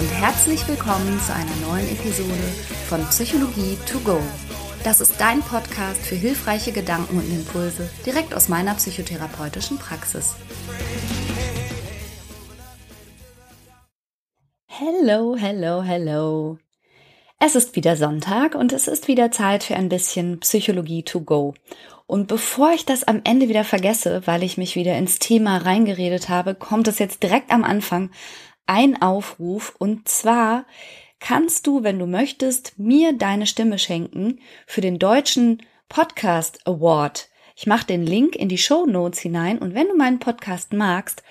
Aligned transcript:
und 0.00 0.10
herzlich 0.14 0.66
willkommen 0.66 1.20
zu 1.20 1.34
einer 1.34 1.54
neuen 1.68 1.86
Episode 1.90 2.32
von 2.88 3.04
Psychologie 3.10 3.76
to 3.84 3.98
go. 3.98 4.18
Das 4.82 4.98
ist 5.02 5.20
dein 5.20 5.42
Podcast 5.42 6.00
für 6.00 6.14
hilfreiche 6.14 6.72
Gedanken 6.72 7.18
und 7.18 7.30
Impulse 7.30 7.90
direkt 8.06 8.32
aus 8.32 8.48
meiner 8.48 8.72
psychotherapeutischen 8.76 9.76
Praxis. 9.76 10.36
Hello, 14.68 15.36
hello, 15.36 15.82
hello. 15.82 16.56
Es 17.38 17.54
ist 17.54 17.76
wieder 17.76 17.94
Sonntag 17.96 18.54
und 18.54 18.72
es 18.72 18.88
ist 18.88 19.06
wieder 19.06 19.30
Zeit 19.30 19.64
für 19.64 19.76
ein 19.76 19.90
bisschen 19.90 20.40
Psychologie 20.40 21.02
to 21.02 21.20
go. 21.20 21.52
Und 22.06 22.26
bevor 22.26 22.72
ich 22.72 22.86
das 22.86 23.04
am 23.04 23.20
Ende 23.22 23.50
wieder 23.50 23.64
vergesse, 23.64 24.22
weil 24.26 24.42
ich 24.42 24.56
mich 24.56 24.76
wieder 24.76 24.96
ins 24.96 25.18
Thema 25.18 25.58
reingeredet 25.58 26.30
habe, 26.30 26.54
kommt 26.54 26.88
es 26.88 26.98
jetzt 26.98 27.22
direkt 27.22 27.52
am 27.52 27.64
Anfang 27.64 28.10
ein 28.70 29.02
Aufruf 29.02 29.74
und 29.78 30.06
zwar 30.08 30.64
kannst 31.18 31.66
du, 31.66 31.82
wenn 31.82 31.98
du 31.98 32.06
möchtest, 32.06 32.78
mir 32.78 33.12
deine 33.12 33.46
Stimme 33.46 33.80
schenken 33.80 34.38
für 34.64 34.80
den 34.80 35.00
deutschen 35.00 35.60
Podcast 35.88 36.64
Award. 36.68 37.28
Ich 37.56 37.66
mache 37.66 37.84
den 37.84 38.06
Link 38.06 38.36
in 38.36 38.48
die 38.48 38.58
Show 38.58 38.86
Notes 38.86 39.18
hinein 39.18 39.58
und 39.58 39.74
wenn 39.74 39.88
du 39.88 39.96
meinen 39.96 40.20
Podcast 40.20 40.72
magst, 40.72 41.24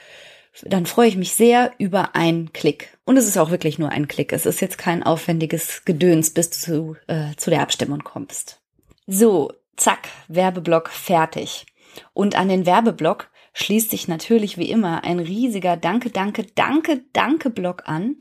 dann 0.64 0.86
freue 0.86 1.08
ich 1.08 1.16
mich 1.16 1.34
sehr 1.34 1.72
über 1.78 2.14
einen 2.14 2.52
Klick. 2.52 2.98
Und 3.06 3.16
es 3.16 3.26
ist 3.26 3.38
auch 3.38 3.52
wirklich 3.52 3.80
nur 3.80 3.90
ein 3.90 4.10
Klick. 4.10 4.34
Es 4.34 4.46
ist 4.46 4.60
jetzt 4.60 4.78
kein 4.78 5.02
aufwendiges 5.02 5.86
Gedöns, 5.86 6.34
bis 6.34 6.50
du 6.66 6.98
äh, 7.08 7.36
zu 7.38 7.50
der 7.50 7.62
Abstimmung 7.62 8.04
kommst. 8.04 8.60
So, 9.08 9.54
zack, 9.78 10.10
Werbeblock 10.28 10.90
fertig. 10.90 11.66
Und 12.14 12.36
an 12.36 12.50
den 12.50 12.66
Werbeblock 12.66 13.30
schließt 13.54 13.90
sich 13.90 14.08
natürlich 14.08 14.58
wie 14.58 14.70
immer 14.70 15.04
ein 15.04 15.20
riesiger 15.20 15.78
Danke, 15.78 16.10
Danke, 16.10 16.46
Danke, 16.56 17.04
Danke 17.14 17.50
Block 17.50 17.84
an, 17.86 18.18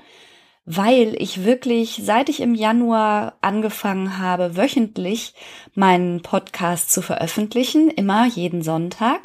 weil 0.65 1.15
ich 1.19 1.45
wirklich, 1.45 2.01
seit 2.03 2.29
ich 2.29 2.41
im 2.41 2.55
Januar 2.55 3.39
angefangen 3.41 4.19
habe, 4.19 4.57
wöchentlich 4.57 5.35
meinen 5.75 6.21
Podcast 6.23 6.91
zu 6.93 7.01
veröffentlichen, 7.01 7.89
immer 7.89 8.27
jeden 8.27 8.63
Sonntag, 8.63 9.23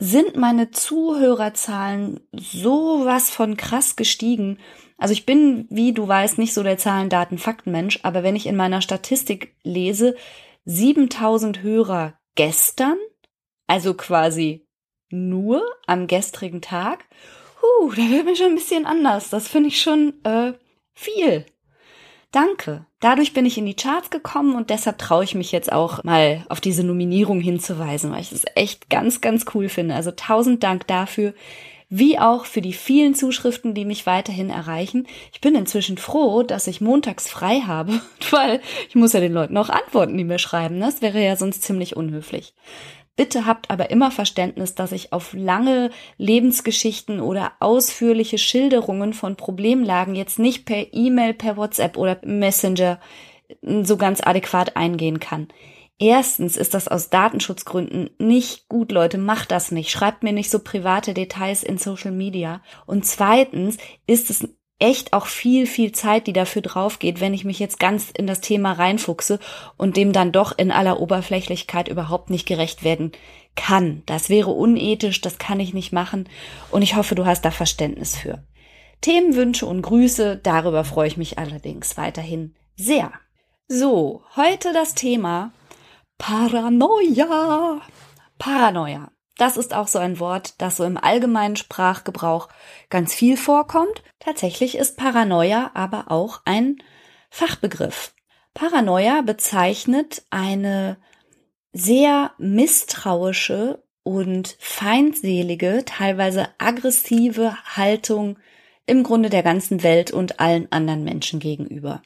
sind 0.00 0.36
meine 0.36 0.70
Zuhörerzahlen 0.70 2.20
sowas 2.32 3.30
von 3.30 3.56
krass 3.56 3.96
gestiegen. 3.96 4.58
Also 4.96 5.12
ich 5.12 5.26
bin, 5.26 5.66
wie 5.70 5.92
du 5.92 6.06
weißt, 6.06 6.38
nicht 6.38 6.54
so 6.54 6.62
der 6.62 6.78
Zahlen, 6.78 7.08
Daten, 7.08 7.38
Faktenmensch, 7.38 8.00
aber 8.02 8.22
wenn 8.22 8.36
ich 8.36 8.46
in 8.46 8.56
meiner 8.56 8.80
Statistik 8.80 9.56
lese, 9.62 10.16
7000 10.64 11.62
Hörer 11.62 12.18
gestern, 12.34 12.96
also 13.66 13.94
quasi 13.94 14.67
nur 15.10 15.62
am 15.86 16.06
gestrigen 16.06 16.60
Tag, 16.60 17.04
huh, 17.62 17.90
da 17.90 18.02
wird 18.10 18.24
mir 18.24 18.36
schon 18.36 18.48
ein 18.48 18.54
bisschen 18.54 18.86
anders. 18.86 19.30
Das 19.30 19.48
finde 19.48 19.68
ich 19.68 19.80
schon 19.80 20.14
äh, 20.24 20.52
viel. 20.94 21.46
Danke. 22.30 22.84
Dadurch 23.00 23.32
bin 23.32 23.46
ich 23.46 23.56
in 23.56 23.64
die 23.64 23.76
Charts 23.76 24.10
gekommen 24.10 24.54
und 24.54 24.70
deshalb 24.70 24.98
traue 24.98 25.24
ich 25.24 25.34
mich 25.34 25.50
jetzt 25.50 25.72
auch 25.72 26.04
mal 26.04 26.44
auf 26.48 26.60
diese 26.60 26.84
Nominierung 26.84 27.40
hinzuweisen, 27.40 28.12
weil 28.12 28.20
ich 28.20 28.32
es 28.32 28.44
echt 28.54 28.90
ganz, 28.90 29.20
ganz 29.20 29.46
cool 29.54 29.68
finde. 29.68 29.94
Also 29.94 30.10
tausend 30.10 30.62
Dank 30.62 30.86
dafür, 30.86 31.32
wie 31.88 32.18
auch 32.18 32.44
für 32.44 32.60
die 32.60 32.74
vielen 32.74 33.14
Zuschriften, 33.14 33.72
die 33.72 33.86
mich 33.86 34.04
weiterhin 34.04 34.50
erreichen. 34.50 35.06
Ich 35.32 35.40
bin 35.40 35.54
inzwischen 35.54 35.96
froh, 35.96 36.42
dass 36.42 36.66
ich 36.66 36.82
montags 36.82 37.30
frei 37.30 37.60
habe, 37.60 38.00
weil 38.30 38.60
ich 38.88 38.94
muss 38.94 39.14
ja 39.14 39.20
den 39.20 39.32
Leuten 39.32 39.56
auch 39.56 39.70
antworten, 39.70 40.18
die 40.18 40.24
mir 40.24 40.38
schreiben. 40.38 40.80
Das 40.80 41.00
wäre 41.00 41.24
ja 41.24 41.36
sonst 41.36 41.62
ziemlich 41.62 41.96
unhöflich. 41.96 42.52
Bitte 43.18 43.46
habt 43.46 43.68
aber 43.68 43.90
immer 43.90 44.12
Verständnis, 44.12 44.76
dass 44.76 44.92
ich 44.92 45.12
auf 45.12 45.32
lange 45.32 45.90
Lebensgeschichten 46.18 47.20
oder 47.20 47.50
ausführliche 47.58 48.38
Schilderungen 48.38 49.12
von 49.12 49.34
Problemlagen 49.34 50.14
jetzt 50.14 50.38
nicht 50.38 50.66
per 50.66 50.94
E-Mail, 50.94 51.34
per 51.34 51.56
WhatsApp 51.56 51.96
oder 51.96 52.20
Messenger 52.24 53.00
so 53.82 53.96
ganz 53.96 54.20
adäquat 54.20 54.76
eingehen 54.76 55.18
kann. 55.18 55.48
Erstens 55.98 56.56
ist 56.56 56.74
das 56.74 56.86
aus 56.86 57.10
Datenschutzgründen 57.10 58.10
nicht 58.20 58.68
gut, 58.68 58.92
Leute, 58.92 59.18
macht 59.18 59.50
das 59.50 59.72
nicht. 59.72 59.90
Schreibt 59.90 60.22
mir 60.22 60.32
nicht 60.32 60.48
so 60.48 60.60
private 60.60 61.12
Details 61.12 61.64
in 61.64 61.76
Social 61.76 62.12
Media. 62.12 62.62
Und 62.86 63.04
zweitens 63.04 63.78
ist 64.06 64.30
es 64.30 64.48
echt 64.78 65.12
auch 65.12 65.26
viel, 65.26 65.66
viel 65.66 65.92
Zeit, 65.92 66.26
die 66.26 66.32
dafür 66.32 66.62
draufgeht, 66.62 67.20
wenn 67.20 67.34
ich 67.34 67.44
mich 67.44 67.58
jetzt 67.58 67.80
ganz 67.80 68.10
in 68.10 68.26
das 68.26 68.40
Thema 68.40 68.72
reinfuchse 68.72 69.40
und 69.76 69.96
dem 69.96 70.12
dann 70.12 70.32
doch 70.32 70.56
in 70.56 70.70
aller 70.70 71.00
Oberflächlichkeit 71.00 71.88
überhaupt 71.88 72.30
nicht 72.30 72.46
gerecht 72.46 72.84
werden 72.84 73.12
kann. 73.56 74.02
Das 74.06 74.30
wäre 74.30 74.50
unethisch, 74.50 75.20
das 75.20 75.38
kann 75.38 75.58
ich 75.58 75.74
nicht 75.74 75.92
machen 75.92 76.28
und 76.70 76.82
ich 76.82 76.94
hoffe, 76.94 77.14
du 77.14 77.26
hast 77.26 77.44
da 77.44 77.50
Verständnis 77.50 78.16
für. 78.16 78.44
Themenwünsche 79.00 79.66
und 79.66 79.82
Grüße, 79.82 80.40
darüber 80.42 80.84
freue 80.84 81.08
ich 81.08 81.16
mich 81.16 81.38
allerdings 81.38 81.96
weiterhin 81.96 82.54
sehr. 82.76 83.12
So, 83.66 84.22
heute 84.36 84.72
das 84.72 84.94
Thema 84.94 85.52
Paranoia. 86.18 87.80
Paranoia. 88.38 89.10
Das 89.38 89.56
ist 89.56 89.72
auch 89.72 89.86
so 89.86 89.98
ein 89.98 90.18
Wort, 90.20 90.60
das 90.60 90.76
so 90.76 90.84
im 90.84 90.98
allgemeinen 90.98 91.56
Sprachgebrauch 91.56 92.48
ganz 92.90 93.14
viel 93.14 93.36
vorkommt. 93.36 94.02
Tatsächlich 94.18 94.76
ist 94.76 94.98
Paranoia 94.98 95.70
aber 95.74 96.10
auch 96.10 96.42
ein 96.44 96.82
Fachbegriff. 97.30 98.14
Paranoia 98.52 99.22
bezeichnet 99.22 100.24
eine 100.30 100.98
sehr 101.72 102.32
misstrauische 102.38 103.84
und 104.02 104.56
feindselige, 104.58 105.84
teilweise 105.86 106.48
aggressive 106.58 107.56
Haltung 107.76 108.38
im 108.86 109.04
Grunde 109.04 109.30
der 109.30 109.44
ganzen 109.44 109.84
Welt 109.84 110.10
und 110.10 110.40
allen 110.40 110.72
anderen 110.72 111.04
Menschen 111.04 111.38
gegenüber. 111.38 112.02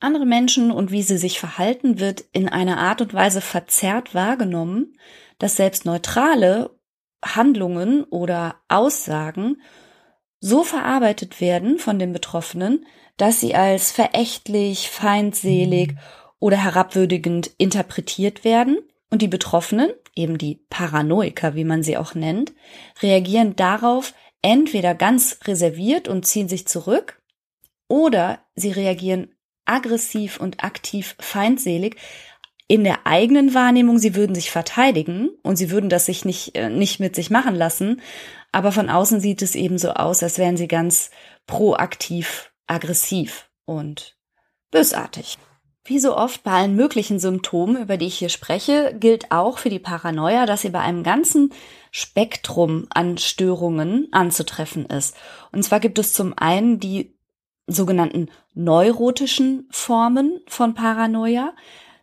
Andere 0.00 0.26
Menschen 0.26 0.70
und 0.70 0.90
wie 0.90 1.02
sie 1.02 1.16
sich 1.16 1.40
verhalten 1.40 1.98
wird 1.98 2.24
in 2.32 2.48
einer 2.48 2.78
Art 2.78 3.00
und 3.00 3.14
Weise 3.14 3.40
verzerrt 3.40 4.14
wahrgenommen, 4.14 4.96
dass 5.38 5.56
selbst 5.56 5.84
neutrale 5.84 6.70
Handlungen 7.24 8.04
oder 8.04 8.56
Aussagen 8.68 9.60
so 10.40 10.62
verarbeitet 10.62 11.40
werden 11.40 11.78
von 11.78 11.98
den 11.98 12.12
Betroffenen, 12.12 12.86
dass 13.16 13.40
sie 13.40 13.54
als 13.54 13.90
verächtlich, 13.90 14.88
feindselig 14.90 15.96
oder 16.38 16.56
herabwürdigend 16.56 17.50
interpretiert 17.58 18.44
werden. 18.44 18.78
Und 19.10 19.22
die 19.22 19.28
Betroffenen, 19.28 19.90
eben 20.14 20.38
die 20.38 20.60
Paranoiker, 20.68 21.54
wie 21.54 21.64
man 21.64 21.82
sie 21.82 21.96
auch 21.96 22.14
nennt, 22.14 22.52
reagieren 23.02 23.56
darauf 23.56 24.14
entweder 24.42 24.94
ganz 24.94 25.38
reserviert 25.44 26.08
und 26.08 26.26
ziehen 26.26 26.48
sich 26.48 26.68
zurück 26.68 27.20
oder 27.88 28.40
sie 28.54 28.70
reagieren 28.70 29.34
aggressiv 29.64 30.40
und 30.40 30.62
aktiv 30.62 31.16
feindselig, 31.18 31.96
in 32.68 32.84
der 32.84 33.06
eigenen 33.06 33.54
Wahrnehmung, 33.54 33.98
sie 33.98 34.14
würden 34.14 34.34
sich 34.34 34.50
verteidigen 34.50 35.30
und 35.42 35.56
sie 35.56 35.70
würden 35.70 35.88
das 35.88 36.06
sich 36.06 36.26
nicht, 36.26 36.54
äh, 36.54 36.68
nicht 36.68 37.00
mit 37.00 37.16
sich 37.16 37.30
machen 37.30 37.54
lassen. 37.54 38.02
Aber 38.52 38.72
von 38.72 38.90
außen 38.90 39.20
sieht 39.20 39.42
es 39.42 39.54
eben 39.54 39.78
so 39.78 39.92
aus, 39.92 40.22
als 40.22 40.38
wären 40.38 40.58
sie 40.58 40.68
ganz 40.68 41.10
proaktiv, 41.46 42.52
aggressiv 42.66 43.48
und 43.64 44.16
bösartig. 44.70 45.38
Wie 45.84 45.98
so 45.98 46.14
oft 46.14 46.42
bei 46.42 46.50
allen 46.50 46.76
möglichen 46.76 47.18
Symptomen, 47.18 47.80
über 47.80 47.96
die 47.96 48.08
ich 48.08 48.18
hier 48.18 48.28
spreche, 48.28 48.94
gilt 49.00 49.32
auch 49.32 49.56
für 49.56 49.70
die 49.70 49.78
Paranoia, 49.78 50.44
dass 50.44 50.60
sie 50.60 50.68
bei 50.68 50.80
einem 50.80 51.02
ganzen 51.02 51.50
Spektrum 51.90 52.86
an 52.90 53.16
Störungen 53.16 54.08
anzutreffen 54.12 54.84
ist. 54.84 55.16
Und 55.50 55.62
zwar 55.62 55.80
gibt 55.80 55.98
es 55.98 56.12
zum 56.12 56.34
einen 56.36 56.78
die 56.78 57.16
sogenannten 57.66 58.28
neurotischen 58.52 59.66
Formen 59.70 60.40
von 60.46 60.74
Paranoia. 60.74 61.54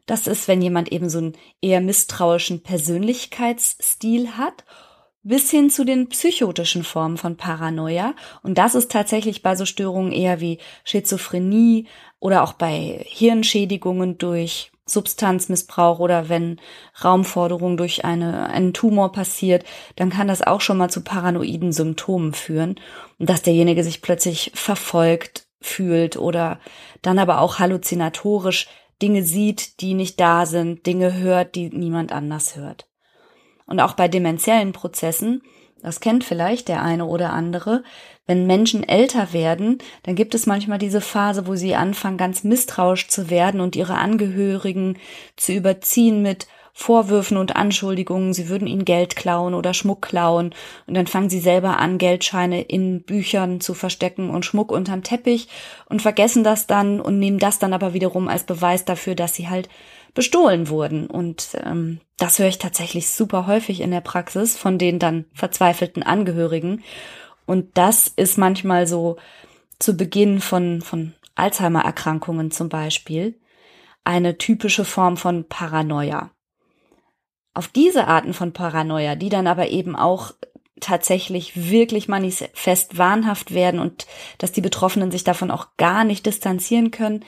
Das 0.05 0.27
ist, 0.27 0.47
wenn 0.47 0.61
jemand 0.61 0.91
eben 0.91 1.09
so 1.09 1.17
einen 1.17 1.33
eher 1.61 1.81
misstrauischen 1.81 2.61
Persönlichkeitsstil 2.61 4.37
hat, 4.37 4.63
bis 5.23 5.49
hin 5.49 5.71
zu 5.71 5.83
den 5.83 6.07
psychotischen 6.09 6.83
Formen 6.83 7.17
von 7.17 7.35
Paranoia. 7.35 8.13
Und 8.43 8.59
das 8.59 8.75
ist 8.75 8.91
tatsächlich 8.91 9.41
bei 9.41 9.55
so 9.55 9.65
Störungen 9.65 10.11
eher 10.11 10.39
wie 10.39 10.59
Schizophrenie 10.83 11.87
oder 12.19 12.43
auch 12.43 12.53
bei 12.53 13.03
Hirnschädigungen 13.05 14.19
durch 14.19 14.71
Substanzmissbrauch 14.85 15.97
oder 15.97 16.29
wenn 16.29 16.61
Raumforderung 17.03 17.75
durch 17.75 18.05
eine, 18.05 18.49
einen 18.49 18.71
Tumor 18.73 19.11
passiert, 19.11 19.65
dann 19.95 20.11
kann 20.11 20.27
das 20.27 20.43
auch 20.43 20.61
schon 20.61 20.77
mal 20.77 20.91
zu 20.91 21.01
paranoiden 21.01 21.71
Symptomen 21.71 22.33
führen. 22.33 22.75
Und 23.17 23.27
dass 23.27 23.41
derjenige 23.41 23.83
sich 23.83 24.03
plötzlich 24.03 24.51
verfolgt 24.53 25.47
fühlt 25.59 26.17
oder 26.17 26.59
dann 27.01 27.17
aber 27.17 27.41
auch 27.41 27.57
halluzinatorisch 27.57 28.67
Dinge 29.01 29.23
sieht, 29.23 29.81
die 29.81 29.93
nicht 29.93 30.19
da 30.19 30.45
sind, 30.45 30.85
Dinge 30.85 31.13
hört, 31.15 31.55
die 31.55 31.69
niemand 31.69 32.11
anders 32.11 32.55
hört. 32.55 32.87
Und 33.65 33.79
auch 33.79 33.93
bei 33.93 34.07
demenziellen 34.07 34.71
Prozessen, 34.71 35.41
das 35.81 35.99
kennt 35.99 36.23
vielleicht 36.23 36.67
der 36.67 36.81
eine 36.81 37.05
oder 37.05 37.33
andere, 37.33 37.83
wenn 38.25 38.47
Menschen 38.47 38.87
älter 38.87 39.33
werden, 39.33 39.77
dann 40.03 40.15
gibt 40.15 40.33
es 40.33 40.47
manchmal 40.47 40.79
diese 40.79 41.01
Phase, 41.01 41.45
wo 41.45 41.55
sie 41.55 41.75
anfangen, 41.75 42.17
ganz 42.17 42.43
misstrauisch 42.43 43.07
zu 43.07 43.29
werden 43.29 43.61
und 43.61 43.75
ihre 43.75 43.95
Angehörigen 43.95 44.97
zu 45.35 45.53
überziehen 45.53 46.21
mit 46.21 46.47
Vorwürfen 46.77 47.37
und 47.37 47.55
Anschuldigungen, 47.55 48.33
sie 48.33 48.49
würden 48.49 48.67
ihnen 48.67 48.83
Geld 48.83 49.15
klauen 49.15 49.53
oder 49.53 49.73
Schmuck 49.73 50.01
klauen 50.01 50.53
und 50.87 50.93
dann 50.93 51.07
fangen 51.07 51.29
sie 51.29 51.39
selber 51.39 51.79
an, 51.79 51.97
Geldscheine 51.97 52.61
in 52.63 53.01
Büchern 53.01 53.61
zu 53.61 53.73
verstecken 53.73 54.29
und 54.29 54.43
Schmuck 54.43 54.73
unterm 54.73 55.01
Teppich 55.01 55.47
und 55.87 56.01
vergessen 56.01 56.43
das 56.43 56.67
dann 56.67 56.99
und 56.99 57.17
nehmen 57.17 57.39
das 57.39 57.59
dann 57.59 57.71
aber 57.71 57.93
wiederum 57.93 58.27
als 58.27 58.43
Beweis 58.43 58.83
dafür, 58.83 59.15
dass 59.15 59.35
sie 59.35 59.47
halt 59.47 59.69
bestohlen 60.13 60.67
wurden. 60.67 61.07
Und 61.07 61.57
ähm, 61.63 62.01
das 62.17 62.39
höre 62.39 62.49
ich 62.49 62.57
tatsächlich 62.57 63.09
super 63.09 63.47
häufig 63.47 63.79
in 63.79 63.91
der 63.91 64.01
Praxis 64.01 64.57
von 64.57 64.77
den 64.77 64.99
dann 64.99 65.25
verzweifelten 65.33 66.03
Angehörigen. 66.03 66.83
Und 67.45 67.77
das 67.77 68.09
ist 68.09 68.37
manchmal 68.37 68.85
so 68.85 69.15
zu 69.79 69.95
Beginn 69.95 70.41
von, 70.41 70.81
von 70.81 71.13
Alzheimer-Erkrankungen 71.35 72.51
zum 72.51 72.67
Beispiel 72.67 73.39
eine 74.03 74.37
typische 74.37 74.83
Form 74.83 75.15
von 75.15 75.47
Paranoia 75.47 76.31
auf 77.55 77.67
diese 77.67 78.07
Arten 78.07 78.33
von 78.33 78.53
Paranoia, 78.53 79.15
die 79.15 79.29
dann 79.29 79.47
aber 79.47 79.69
eben 79.69 79.95
auch 79.95 80.33
tatsächlich 80.81 81.71
wirklich 81.71 82.07
manifest 82.07 82.97
wahnhaft 82.97 83.53
werden 83.53 83.79
und 83.79 84.05
dass 84.37 84.51
die 84.51 84.61
Betroffenen 84.61 85.09
sich 85.09 85.23
davon 85.23 85.49
auch 85.49 85.77
gar 85.77 86.03
nicht 86.03 86.25
distanzieren 86.25 86.91
können, 86.91 87.23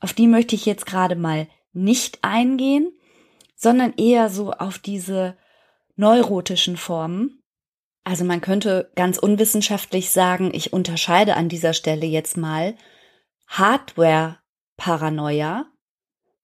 auf 0.00 0.12
die 0.12 0.26
möchte 0.26 0.56
ich 0.56 0.66
jetzt 0.66 0.86
gerade 0.86 1.14
mal 1.14 1.46
nicht 1.72 2.18
eingehen, 2.22 2.92
sondern 3.54 3.94
eher 3.96 4.28
so 4.28 4.52
auf 4.52 4.78
diese 4.78 5.36
neurotischen 5.94 6.76
Formen. 6.76 7.44
Also 8.02 8.24
man 8.24 8.40
könnte 8.40 8.90
ganz 8.96 9.18
unwissenschaftlich 9.18 10.10
sagen, 10.10 10.50
ich 10.52 10.72
unterscheide 10.72 11.36
an 11.36 11.48
dieser 11.48 11.74
Stelle 11.74 12.06
jetzt 12.06 12.36
mal 12.36 12.74
Hardware-Paranoia 13.46 15.66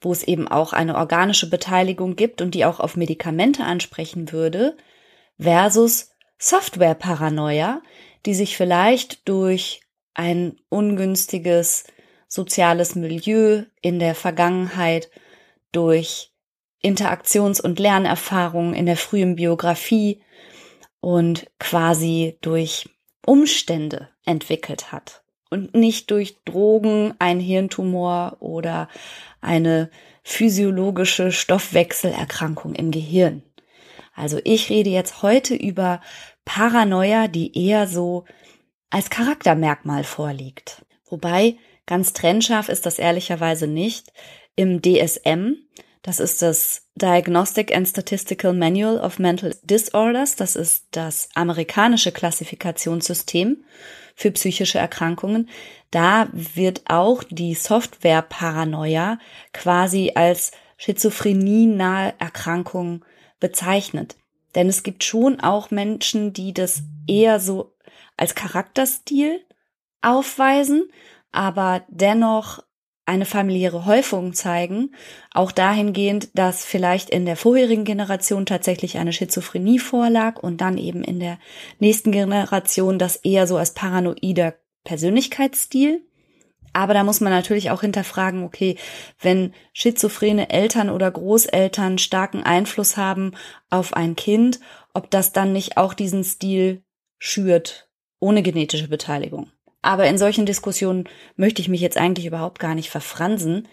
wo 0.01 0.13
es 0.13 0.23
eben 0.23 0.49
auch 0.49 0.73
eine 0.73 0.97
organische 0.97 1.49
Beteiligung 1.49 2.17
gibt 2.17 2.43
und 2.43 2.55
die 2.55 2.65
auch 2.65 2.81
auf 2.81 2.97
Medikamente 2.97 3.65
ansprechen 3.65 4.33
würde, 4.33 4.77
versus 5.39 6.11
Software-Paranoia, 6.39 7.83
die 8.27 8.35
sich 8.35 8.57
vielleicht 8.57 9.27
durch 9.29 9.81
ein 10.15 10.59
ungünstiges 10.69 11.85
soziales 12.29 12.95
Milieu 12.95 13.65
in 13.81 13.99
der 13.99 14.15
Vergangenheit, 14.15 15.11
durch 15.73 16.33
Interaktions- 16.83 17.61
und 17.61 17.79
Lernerfahrungen 17.79 18.75
in 18.75 18.87
der 18.87 18.97
frühen 18.97 19.37
Biografie 19.37 20.23
und 21.01 21.51
quasi 21.59 22.39
durch 22.41 22.89
Umstände 23.25 24.11
entwickelt 24.25 24.93
hat 24.93 25.26
und 25.51 25.75
nicht 25.75 26.11
durch 26.11 26.37
Drogen, 26.45 27.15
ein 27.19 27.41
Hirntumor 27.41 28.37
oder 28.41 28.89
eine 29.41 29.91
physiologische 30.23 31.31
Stoffwechselerkrankung 31.31 32.75
im 32.75 32.91
Gehirn. 32.91 33.43
Also 34.15 34.41
ich 34.45 34.71
rede 34.71 34.91
jetzt 34.91 35.23
heute 35.23 35.55
über 35.55 36.01
Paranoia, 36.45 37.29
die 37.29 37.57
eher 37.57 37.87
so 37.87 38.25
als 38.91 39.11
Charaktermerkmal 39.11 40.05
vorliegt. 40.05 40.85
Wobei 41.09 41.57
ganz 41.87 42.13
trennscharf 42.13 42.69
ist 42.69 42.87
das 42.87 42.99
ehrlicherweise 42.99 43.67
nicht. 43.67 44.13
Im 44.57 44.81
DSM, 44.81 45.57
das 46.03 46.19
ist 46.19 46.41
das 46.41 46.87
Diagnostic 46.95 47.77
and 47.77 47.87
Statistical 47.87 48.55
Manual 48.55 48.99
of 48.99 49.19
Mental 49.19 49.55
Disorders, 49.63 50.35
das 50.35 50.57
ist 50.57 50.87
das 50.93 51.29
amerikanische 51.35 52.11
Klassifikationssystem 52.11 53.65
für 54.17 54.33
psychische 54.33 54.79
Erkrankungen. 54.79 55.49
Da 55.93 56.29
wird 56.33 56.83
auch 56.87 57.23
die 57.23 57.55
Software-Paranoia 57.55 59.19
quasi 59.53 60.13
als 60.15 60.51
schizophrenie-nahe 60.79 62.15
Erkrankung 62.19 63.05
bezeichnet. 63.39 64.17
Denn 64.55 64.69
es 64.69 64.83
gibt 64.83 65.05
schon 65.05 65.41
auch 65.41 65.71
Menschen, 65.71 66.33
die 66.33 66.53
das 66.55 66.83
eher 67.07 67.39
so 67.39 67.77
als 68.17 68.35
Charakterstil 68.35 69.45
aufweisen, 70.01 70.91
aber 71.31 71.85
dennoch 71.89 72.65
eine 73.07 73.25
familiäre 73.25 73.87
Häufung 73.87 74.35
zeigen, 74.35 74.91
auch 75.33 75.53
dahingehend, 75.53 76.29
dass 76.35 76.65
vielleicht 76.65 77.09
in 77.09 77.25
der 77.25 77.37
vorherigen 77.37 77.85
Generation 77.85 78.47
tatsächlich 78.47 78.99
eine 78.99 79.13
Schizophrenie 79.13 79.79
vorlag 79.79 80.43
und 80.43 80.61
dann 80.61 80.77
eben 80.77 81.03
in 81.05 81.21
der 81.21 81.39
nächsten 81.79 82.11
Generation 82.11 82.99
das 82.99 83.17
eher 83.17 83.47
so 83.47 83.57
als 83.57 83.75
paranoider 83.75 84.55
Persönlichkeitsstil. 84.85 86.03
Aber 86.73 86.93
da 86.93 87.05
muss 87.05 87.21
man 87.21 87.33
natürlich 87.33 87.71
auch 87.71 87.81
hinterfragen, 87.81 88.45
okay, 88.45 88.77
wenn 89.21 89.55
schizophrene 89.73 90.51
Eltern 90.51 90.91
oder 90.91 91.11
Großeltern 91.11 91.97
starken 91.97 92.43
Einfluss 92.43 92.99
haben 92.99 93.33
auf 93.71 93.95
ein 93.95 94.15
Kind, 94.15 94.61
ob 94.93 95.11
das 95.11 95.33
dann 95.33 95.53
nicht 95.53 95.79
auch 95.79 95.95
diesen 95.95 96.23
Stil 96.23 96.83
schürt, 97.19 97.89
ohne 98.21 98.43
genetische 98.43 98.89
Beteiligung. 98.89 99.51
Aber 99.87 100.09
in 100.09 100.19
solchen 100.19 100.47
Diskussionen 100.47 101.09
möchte 101.37 101.63
ich 101.63 101.69
mich 101.69 101.81
jetzt 101.81 101.97
eigentlich 101.97 102.27
überhaupt 102.27 102.59
gar 102.59 102.75
nicht 102.75 102.91
verfransen, 102.91 103.69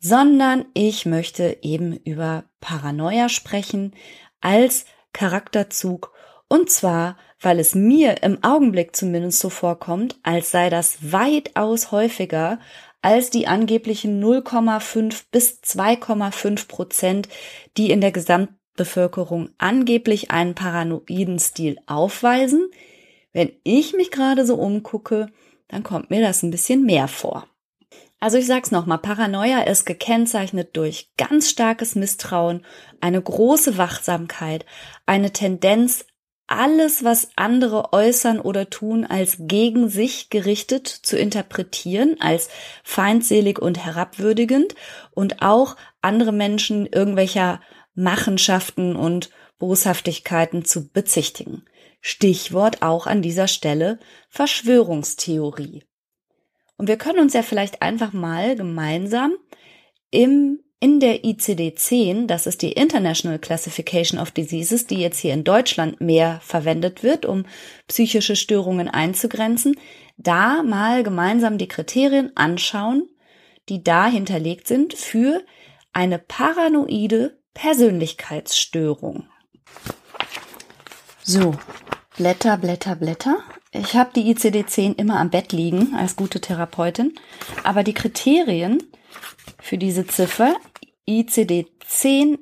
sondern 0.00 0.64
ich 0.72 1.04
möchte 1.04 1.58
eben 1.60 1.98
über 1.98 2.44
Paranoia 2.60 3.28
sprechen 3.28 3.92
als 4.40 4.86
Charakterzug. 5.12 6.14
Und 6.48 6.70
zwar, 6.70 7.18
weil 7.40 7.58
es 7.58 7.74
mir 7.74 8.22
im 8.22 8.42
Augenblick 8.42 8.96
zumindest 8.96 9.40
so 9.40 9.50
vorkommt, 9.50 10.16
als 10.22 10.50
sei 10.50 10.70
das 10.70 11.12
weitaus 11.12 11.92
häufiger 11.92 12.58
als 13.02 13.28
die 13.28 13.46
angeblichen 13.46 14.24
0,5 14.24 15.24
bis 15.30 15.60
2,5 15.62 16.68
Prozent, 16.68 17.28
die 17.76 17.90
in 17.90 18.00
der 18.00 18.12
Gesamtbevölkerung 18.12 19.50
angeblich 19.58 20.30
einen 20.30 20.54
paranoiden 20.54 21.38
Stil 21.38 21.76
aufweisen, 21.86 22.70
wenn 23.34 23.52
ich 23.64 23.92
mich 23.92 24.10
gerade 24.10 24.46
so 24.46 24.54
umgucke, 24.54 25.26
dann 25.68 25.82
kommt 25.82 26.08
mir 26.08 26.22
das 26.22 26.42
ein 26.42 26.50
bisschen 26.50 26.84
mehr 26.84 27.08
vor. 27.08 27.46
Also 28.20 28.38
ich 28.38 28.46
sag's 28.46 28.70
nochmal, 28.70 28.98
Paranoia 28.98 29.64
ist 29.64 29.84
gekennzeichnet 29.84 30.76
durch 30.78 31.10
ganz 31.18 31.50
starkes 31.50 31.94
Misstrauen, 31.94 32.64
eine 33.02 33.20
große 33.20 33.76
Wachsamkeit, 33.76 34.64
eine 35.04 35.30
Tendenz, 35.32 36.06
alles, 36.46 37.04
was 37.04 37.28
andere 37.36 37.92
äußern 37.92 38.40
oder 38.40 38.70
tun, 38.70 39.04
als 39.04 39.36
gegen 39.40 39.88
sich 39.88 40.30
gerichtet 40.30 40.88
zu 40.88 41.18
interpretieren, 41.18 42.16
als 42.20 42.48
feindselig 42.82 43.58
und 43.58 43.84
herabwürdigend 43.84 44.74
und 45.10 45.42
auch 45.42 45.76
andere 46.00 46.32
Menschen 46.32 46.86
irgendwelcher 46.86 47.60
Machenschaften 47.94 48.96
und 48.96 49.30
Boshaftigkeiten 49.58 50.64
zu 50.64 50.88
bezichtigen. 50.90 51.64
Stichwort 52.06 52.82
auch 52.82 53.06
an 53.06 53.22
dieser 53.22 53.48
Stelle 53.48 53.98
Verschwörungstheorie. 54.28 55.84
Und 56.76 56.86
wir 56.86 56.98
können 56.98 57.18
uns 57.18 57.32
ja 57.32 57.40
vielleicht 57.40 57.80
einfach 57.80 58.12
mal 58.12 58.56
gemeinsam 58.56 59.32
im, 60.10 60.60
in 60.80 61.00
der 61.00 61.24
ICD-10, 61.24 62.26
das 62.26 62.46
ist 62.46 62.60
die 62.60 62.72
International 62.72 63.38
Classification 63.38 64.20
of 64.20 64.32
Diseases, 64.32 64.86
die 64.86 64.96
jetzt 64.96 65.18
hier 65.18 65.32
in 65.32 65.44
Deutschland 65.44 66.02
mehr 66.02 66.40
verwendet 66.42 67.02
wird, 67.02 67.24
um 67.24 67.46
psychische 67.88 68.36
Störungen 68.36 68.88
einzugrenzen, 68.88 69.80
da 70.18 70.62
mal 70.62 71.04
gemeinsam 71.04 71.56
die 71.56 71.68
Kriterien 71.68 72.36
anschauen, 72.36 73.08
die 73.70 73.82
da 73.82 74.08
hinterlegt 74.08 74.68
sind 74.68 74.92
für 74.92 75.42
eine 75.94 76.18
paranoide 76.18 77.38
Persönlichkeitsstörung. 77.54 79.26
So, 81.26 81.54
Blätter, 82.18 82.58
Blätter, 82.58 82.96
Blätter. 82.96 83.38
Ich 83.72 83.96
habe 83.96 84.10
die 84.14 84.30
ICD-10 84.34 84.98
immer 84.98 85.18
am 85.18 85.30
Bett 85.30 85.52
liegen 85.52 85.94
als 85.94 86.16
gute 86.16 86.38
Therapeutin, 86.38 87.14
aber 87.62 87.82
die 87.82 87.94
Kriterien 87.94 88.82
für 89.58 89.78
diese 89.78 90.06
Ziffer 90.06 90.54
ICD-10 91.08 92.40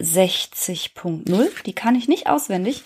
F60.0, 0.00 1.62
die 1.64 1.72
kann 1.72 1.94
ich 1.94 2.08
nicht 2.08 2.26
auswendig, 2.26 2.82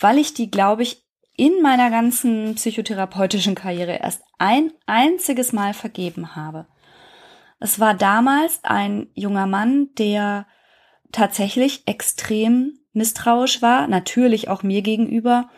weil 0.00 0.16
ich 0.16 0.32
die, 0.32 0.50
glaube 0.50 0.84
ich, 0.84 1.04
in 1.36 1.60
meiner 1.60 1.90
ganzen 1.90 2.54
psychotherapeutischen 2.54 3.54
Karriere 3.54 3.98
erst 3.98 4.22
ein 4.38 4.72
einziges 4.86 5.52
Mal 5.52 5.74
vergeben 5.74 6.34
habe. 6.34 6.66
Es 7.60 7.78
war 7.78 7.92
damals 7.92 8.60
ein 8.62 9.08
junger 9.12 9.46
Mann, 9.46 9.90
der 9.98 10.46
tatsächlich 11.12 11.86
extrem 11.86 12.78
misstrauisch 12.96 13.62
war, 13.62 13.86
natürlich 13.86 14.48
auch 14.48 14.62
mir 14.62 14.82
gegenüber, 14.82 15.48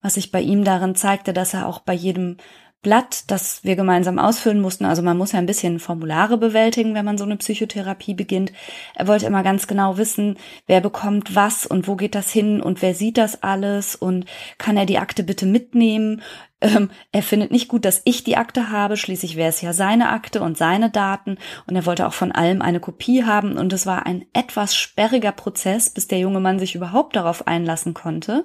was 0.00 0.14
sich 0.14 0.30
bei 0.30 0.40
ihm 0.40 0.64
darin 0.64 0.94
zeigte, 0.94 1.32
dass 1.32 1.54
er 1.54 1.66
auch 1.66 1.80
bei 1.80 1.94
jedem 1.94 2.36
Blatt, 2.82 3.30
das 3.30 3.62
wir 3.62 3.76
gemeinsam 3.76 4.18
ausfüllen 4.18 4.60
mussten. 4.60 4.84
Also 4.84 5.02
man 5.02 5.16
muss 5.16 5.30
ja 5.32 5.38
ein 5.38 5.46
bisschen 5.46 5.78
Formulare 5.78 6.36
bewältigen, 6.36 6.94
wenn 6.94 7.04
man 7.04 7.16
so 7.16 7.24
eine 7.24 7.36
Psychotherapie 7.36 8.14
beginnt. 8.14 8.52
Er 8.96 9.06
wollte 9.06 9.26
immer 9.26 9.44
ganz 9.44 9.68
genau 9.68 9.98
wissen, 9.98 10.36
wer 10.66 10.80
bekommt 10.80 11.36
was 11.36 11.64
und 11.64 11.86
wo 11.86 11.94
geht 11.94 12.16
das 12.16 12.32
hin 12.32 12.60
und 12.60 12.82
wer 12.82 12.96
sieht 12.96 13.18
das 13.18 13.44
alles 13.44 13.94
und 13.94 14.26
kann 14.58 14.76
er 14.76 14.84
die 14.84 14.98
Akte 14.98 15.22
bitte 15.22 15.46
mitnehmen. 15.46 16.22
Ähm, 16.60 16.90
er 17.12 17.22
findet 17.22 17.52
nicht 17.52 17.68
gut, 17.68 17.84
dass 17.84 18.02
ich 18.04 18.24
die 18.24 18.36
Akte 18.36 18.70
habe. 18.70 18.96
Schließlich 18.96 19.36
wäre 19.36 19.50
es 19.50 19.60
ja 19.60 19.72
seine 19.72 20.08
Akte 20.08 20.42
und 20.42 20.58
seine 20.58 20.90
Daten. 20.90 21.38
Und 21.68 21.76
er 21.76 21.86
wollte 21.86 22.06
auch 22.06 22.14
von 22.14 22.32
allem 22.32 22.62
eine 22.62 22.80
Kopie 22.80 23.24
haben. 23.24 23.58
Und 23.58 23.72
es 23.72 23.86
war 23.86 24.06
ein 24.06 24.24
etwas 24.32 24.74
sperriger 24.74 25.32
Prozess, 25.32 25.90
bis 25.90 26.08
der 26.08 26.18
junge 26.18 26.40
Mann 26.40 26.58
sich 26.58 26.74
überhaupt 26.74 27.14
darauf 27.14 27.46
einlassen 27.46 27.94
konnte. 27.94 28.44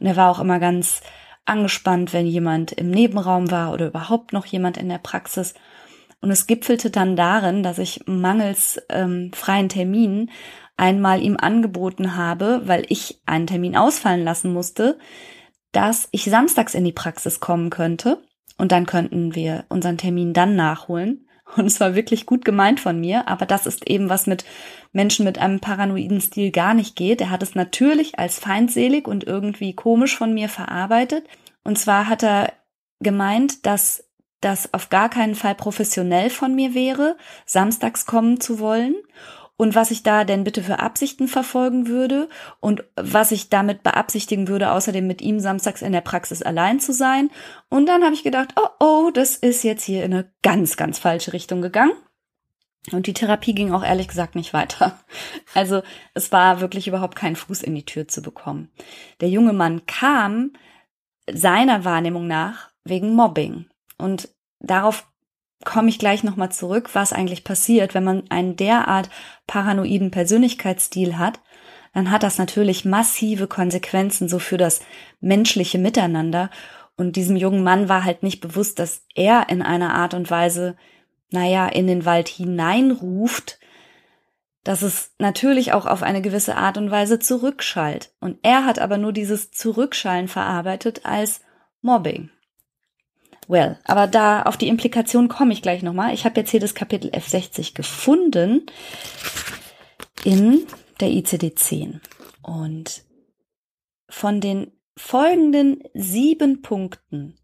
Und 0.00 0.06
er 0.06 0.16
war 0.16 0.30
auch 0.30 0.40
immer 0.40 0.58
ganz 0.58 1.02
angespannt, 1.46 2.12
wenn 2.12 2.26
jemand 2.26 2.72
im 2.72 2.90
Nebenraum 2.90 3.50
war 3.50 3.72
oder 3.72 3.86
überhaupt 3.86 4.32
noch 4.32 4.46
jemand 4.46 4.76
in 4.76 4.88
der 4.88 4.98
Praxis. 4.98 5.54
Und 6.20 6.30
es 6.30 6.46
gipfelte 6.46 6.90
dann 6.90 7.16
darin, 7.16 7.62
dass 7.62 7.78
ich 7.78 8.02
mangels 8.06 8.80
ähm, 8.88 9.30
freien 9.34 9.68
Terminen 9.68 10.30
einmal 10.76 11.22
ihm 11.22 11.36
angeboten 11.36 12.16
habe, 12.16 12.62
weil 12.64 12.84
ich 12.88 13.20
einen 13.26 13.46
Termin 13.46 13.76
ausfallen 13.76 14.24
lassen 14.24 14.52
musste, 14.52 14.98
dass 15.72 16.08
ich 16.12 16.24
samstags 16.24 16.74
in 16.74 16.84
die 16.84 16.92
Praxis 16.92 17.40
kommen 17.40 17.70
könnte 17.70 18.22
und 18.56 18.72
dann 18.72 18.86
könnten 18.86 19.34
wir 19.34 19.64
unseren 19.68 19.98
Termin 19.98 20.32
dann 20.32 20.56
nachholen. 20.56 21.28
Und 21.56 21.66
es 21.66 21.80
war 21.80 21.94
wirklich 21.94 22.26
gut 22.26 22.44
gemeint 22.44 22.80
von 22.80 23.00
mir, 23.00 23.28
aber 23.28 23.46
das 23.46 23.66
ist 23.66 23.88
eben 23.88 24.08
was 24.08 24.26
mit 24.26 24.44
Menschen 24.92 25.24
mit 25.24 25.38
einem 25.38 25.60
paranoiden 25.60 26.20
Stil 26.20 26.50
gar 26.50 26.74
nicht 26.74 26.96
geht. 26.96 27.20
Er 27.20 27.30
hat 27.30 27.42
es 27.42 27.54
natürlich 27.54 28.18
als 28.18 28.38
feindselig 28.38 29.06
und 29.06 29.24
irgendwie 29.24 29.74
komisch 29.74 30.16
von 30.16 30.34
mir 30.34 30.48
verarbeitet. 30.48 31.26
Und 31.62 31.78
zwar 31.78 32.08
hat 32.08 32.22
er 32.22 32.52
gemeint, 33.00 33.66
dass 33.66 34.04
das 34.40 34.74
auf 34.74 34.90
gar 34.90 35.08
keinen 35.08 35.34
Fall 35.34 35.54
professionell 35.54 36.28
von 36.28 36.54
mir 36.54 36.74
wäre, 36.74 37.16
samstags 37.46 38.04
kommen 38.04 38.40
zu 38.40 38.58
wollen 38.58 38.94
und 39.56 39.74
was 39.74 39.90
ich 39.90 40.02
da 40.02 40.24
denn 40.24 40.44
bitte 40.44 40.62
für 40.62 40.80
Absichten 40.80 41.28
verfolgen 41.28 41.86
würde 41.86 42.28
und 42.60 42.84
was 42.96 43.30
ich 43.30 43.50
damit 43.50 43.82
beabsichtigen 43.82 44.48
würde, 44.48 44.72
außerdem 44.72 45.06
mit 45.06 45.22
ihm 45.22 45.38
samstags 45.38 45.82
in 45.82 45.92
der 45.92 46.00
Praxis 46.00 46.42
allein 46.42 46.80
zu 46.80 46.92
sein. 46.92 47.30
Und 47.68 47.86
dann 47.86 48.02
habe 48.02 48.14
ich 48.14 48.24
gedacht, 48.24 48.54
oh 48.56 48.68
oh, 48.80 49.10
das 49.12 49.36
ist 49.36 49.62
jetzt 49.62 49.84
hier 49.84 50.04
in 50.04 50.12
eine 50.12 50.32
ganz, 50.42 50.76
ganz 50.76 50.98
falsche 50.98 51.32
Richtung 51.32 51.62
gegangen. 51.62 51.92
Und 52.92 53.06
die 53.06 53.14
Therapie 53.14 53.54
ging 53.54 53.72
auch 53.72 53.82
ehrlich 53.82 54.08
gesagt 54.08 54.34
nicht 54.34 54.52
weiter. 54.52 54.98
Also 55.54 55.82
es 56.14 56.32
war 56.32 56.60
wirklich 56.60 56.88
überhaupt 56.88 57.14
kein 57.14 57.36
Fuß 57.36 57.62
in 57.62 57.76
die 57.76 57.86
Tür 57.86 58.08
zu 58.08 58.22
bekommen. 58.22 58.72
Der 59.20 59.28
junge 59.28 59.52
Mann 59.52 59.86
kam 59.86 60.52
seiner 61.32 61.84
Wahrnehmung 61.84 62.26
nach 62.26 62.70
wegen 62.82 63.14
Mobbing. 63.14 63.66
Und 63.98 64.30
darauf 64.58 65.06
komme 65.64 65.88
ich 65.88 65.98
gleich 65.98 66.24
nochmal 66.24 66.52
zurück, 66.52 66.90
was 66.92 67.12
eigentlich 67.12 67.44
passiert, 67.44 67.94
wenn 67.94 68.04
man 68.04 68.24
einen 68.30 68.56
derart 68.56 69.10
paranoiden 69.46 70.10
Persönlichkeitsstil 70.10 71.18
hat, 71.18 71.40
dann 71.94 72.10
hat 72.10 72.22
das 72.22 72.38
natürlich 72.38 72.84
massive 72.84 73.46
Konsequenzen 73.46 74.28
so 74.28 74.38
für 74.38 74.56
das 74.56 74.80
menschliche 75.20 75.78
Miteinander. 75.78 76.50
Und 76.96 77.16
diesem 77.16 77.36
jungen 77.36 77.62
Mann 77.62 77.88
war 77.88 78.04
halt 78.04 78.22
nicht 78.22 78.40
bewusst, 78.40 78.78
dass 78.78 79.04
er 79.14 79.48
in 79.48 79.62
einer 79.62 79.94
Art 79.94 80.14
und 80.14 80.30
Weise, 80.30 80.76
naja, 81.30 81.66
in 81.66 81.86
den 81.86 82.04
Wald 82.04 82.28
hineinruft, 82.28 83.58
dass 84.64 84.82
es 84.82 85.12
natürlich 85.18 85.72
auch 85.72 85.86
auf 85.86 86.02
eine 86.02 86.22
gewisse 86.22 86.56
Art 86.56 86.78
und 86.78 86.90
Weise 86.90 87.18
zurückschallt. 87.18 88.12
Und 88.20 88.38
er 88.42 88.64
hat 88.64 88.78
aber 88.78 88.98
nur 88.98 89.12
dieses 89.12 89.50
Zurückschallen 89.50 90.26
verarbeitet 90.26 91.04
als 91.04 91.42
Mobbing. 91.82 92.30
Well, 93.48 93.78
aber 93.84 94.06
da 94.06 94.42
auf 94.42 94.56
die 94.56 94.68
Implikation 94.68 95.28
komme 95.28 95.52
ich 95.52 95.62
gleich 95.62 95.82
nochmal. 95.82 96.14
Ich 96.14 96.24
habe 96.24 96.40
jetzt 96.40 96.50
hier 96.50 96.60
das 96.60 96.74
Kapitel 96.74 97.10
F60 97.10 97.74
gefunden 97.74 98.66
in 100.24 100.66
der 101.00 101.08
ICD-10. 101.08 102.00
Und 102.42 103.02
von 104.08 104.40
den 104.40 104.72
folgenden 104.96 105.82
sieben 105.92 106.62
Punkten 106.62 107.36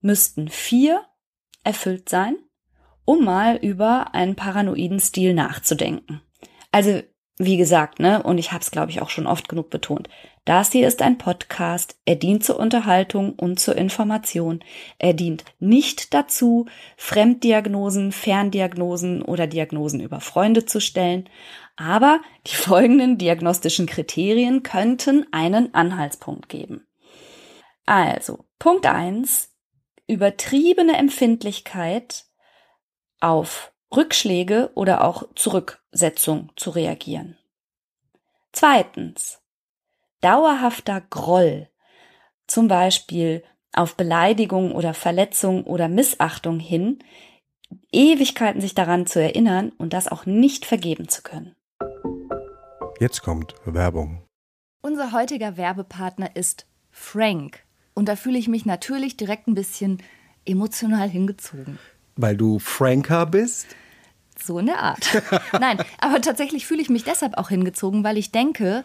müssten 0.00 0.48
vier 0.48 1.02
erfüllt 1.64 2.08
sein, 2.08 2.36
um 3.04 3.24
mal 3.24 3.56
über 3.56 4.14
einen 4.14 4.36
paranoiden 4.36 5.00
Stil 5.00 5.34
nachzudenken. 5.34 6.20
Also 6.72 7.02
wie 7.38 7.56
gesagt, 7.56 8.00
ne, 8.00 8.22
und 8.22 8.38
ich 8.38 8.52
habe 8.52 8.62
es, 8.62 8.70
glaube 8.70 8.90
ich, 8.90 9.00
auch 9.00 9.10
schon 9.10 9.26
oft 9.26 9.48
genug 9.48 9.70
betont, 9.70 10.08
das 10.48 10.72
hier 10.72 10.88
ist 10.88 11.02
ein 11.02 11.18
Podcast, 11.18 11.98
er 12.06 12.16
dient 12.16 12.42
zur 12.42 12.58
Unterhaltung 12.58 13.34
und 13.34 13.60
zur 13.60 13.76
Information. 13.76 14.64
Er 14.98 15.12
dient 15.12 15.44
nicht 15.58 16.14
dazu, 16.14 16.64
Fremddiagnosen, 16.96 18.12
Ferndiagnosen 18.12 19.20
oder 19.20 19.46
Diagnosen 19.46 20.00
über 20.00 20.20
Freunde 20.20 20.64
zu 20.64 20.80
stellen, 20.80 21.28
aber 21.76 22.20
die 22.46 22.54
folgenden 22.56 23.18
diagnostischen 23.18 23.84
Kriterien 23.86 24.62
könnten 24.62 25.26
einen 25.32 25.74
Anhaltspunkt 25.74 26.48
geben. 26.48 26.86
Also, 27.84 28.46
Punkt 28.58 28.86
eins: 28.86 29.54
übertriebene 30.06 30.96
Empfindlichkeit 30.96 32.24
auf 33.20 33.72
Rückschläge 33.94 34.70
oder 34.74 35.04
auch 35.04 35.24
Zurücksetzung 35.34 36.52
zu 36.56 36.70
reagieren. 36.70 37.36
Zweitens, 38.52 39.42
dauerhafter 40.20 41.00
Groll, 41.10 41.68
zum 42.46 42.68
Beispiel 42.68 43.42
auf 43.72 43.96
Beleidigung 43.96 44.72
oder 44.72 44.94
Verletzung 44.94 45.64
oder 45.64 45.88
Missachtung 45.88 46.58
hin, 46.58 46.98
Ewigkeiten 47.92 48.60
sich 48.60 48.74
daran 48.74 49.06
zu 49.06 49.20
erinnern 49.20 49.72
und 49.78 49.92
das 49.92 50.08
auch 50.08 50.26
nicht 50.26 50.64
vergeben 50.64 51.08
zu 51.08 51.22
können. 51.22 51.54
Jetzt 52.98 53.22
kommt 53.22 53.54
Werbung. 53.64 54.22
Unser 54.80 55.12
heutiger 55.12 55.56
Werbepartner 55.56 56.34
ist 56.34 56.66
Frank. 56.90 57.64
Und 57.94 58.08
da 58.08 58.16
fühle 58.16 58.38
ich 58.38 58.48
mich 58.48 58.64
natürlich 58.64 59.16
direkt 59.16 59.48
ein 59.48 59.54
bisschen 59.54 60.02
emotional 60.44 61.08
hingezogen. 61.08 61.78
Weil 62.16 62.36
du 62.36 62.58
Franker 62.58 63.26
bist? 63.26 63.66
So 64.40 64.58
in 64.58 64.66
der 64.66 64.80
Art. 64.80 65.22
Nein, 65.52 65.78
aber 66.00 66.20
tatsächlich 66.20 66.66
fühle 66.66 66.80
ich 66.80 66.88
mich 66.88 67.04
deshalb 67.04 67.36
auch 67.36 67.48
hingezogen, 67.48 68.04
weil 68.04 68.16
ich 68.16 68.32
denke, 68.32 68.84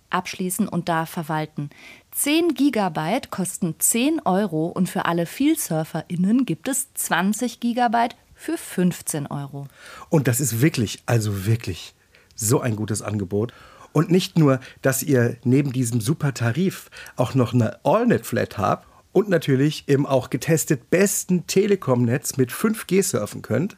abschließen 0.13 0.67
und 0.67 0.89
da 0.89 1.05
verwalten. 1.05 1.69
10 2.11 2.53
Gigabyte 2.53 3.31
kosten 3.31 3.75
10 3.79 4.21
Euro 4.25 4.67
und 4.67 4.89
für 4.89 5.05
alle 5.05 5.25
VielsurferInnen 5.25 6.45
gibt 6.45 6.67
es 6.67 6.93
20 6.93 7.59
Gigabyte 7.59 8.15
für 8.35 8.57
15 8.57 9.27
Euro. 9.27 9.67
Und 10.09 10.27
das 10.27 10.39
ist 10.39 10.61
wirklich, 10.61 11.03
also 11.05 11.45
wirklich 11.45 11.93
so 12.35 12.59
ein 12.59 12.75
gutes 12.75 13.01
Angebot. 13.01 13.53
Und 13.93 14.09
nicht 14.09 14.37
nur, 14.37 14.59
dass 14.81 15.03
ihr 15.03 15.37
neben 15.43 15.73
diesem 15.73 16.01
super 16.01 16.33
Tarif 16.33 16.89
auch 17.15 17.35
noch 17.35 17.53
eine 17.53 17.83
AllNet-Flat 17.85 18.57
habt 18.57 18.87
und 19.11 19.29
natürlich 19.29 19.83
im 19.87 20.05
auch 20.05 20.29
getestet 20.29 20.89
besten 20.89 21.45
Telekom-Netz 21.47 22.37
mit 22.37 22.51
5G 22.51 23.03
surfen 23.03 23.41
könnt, 23.41 23.77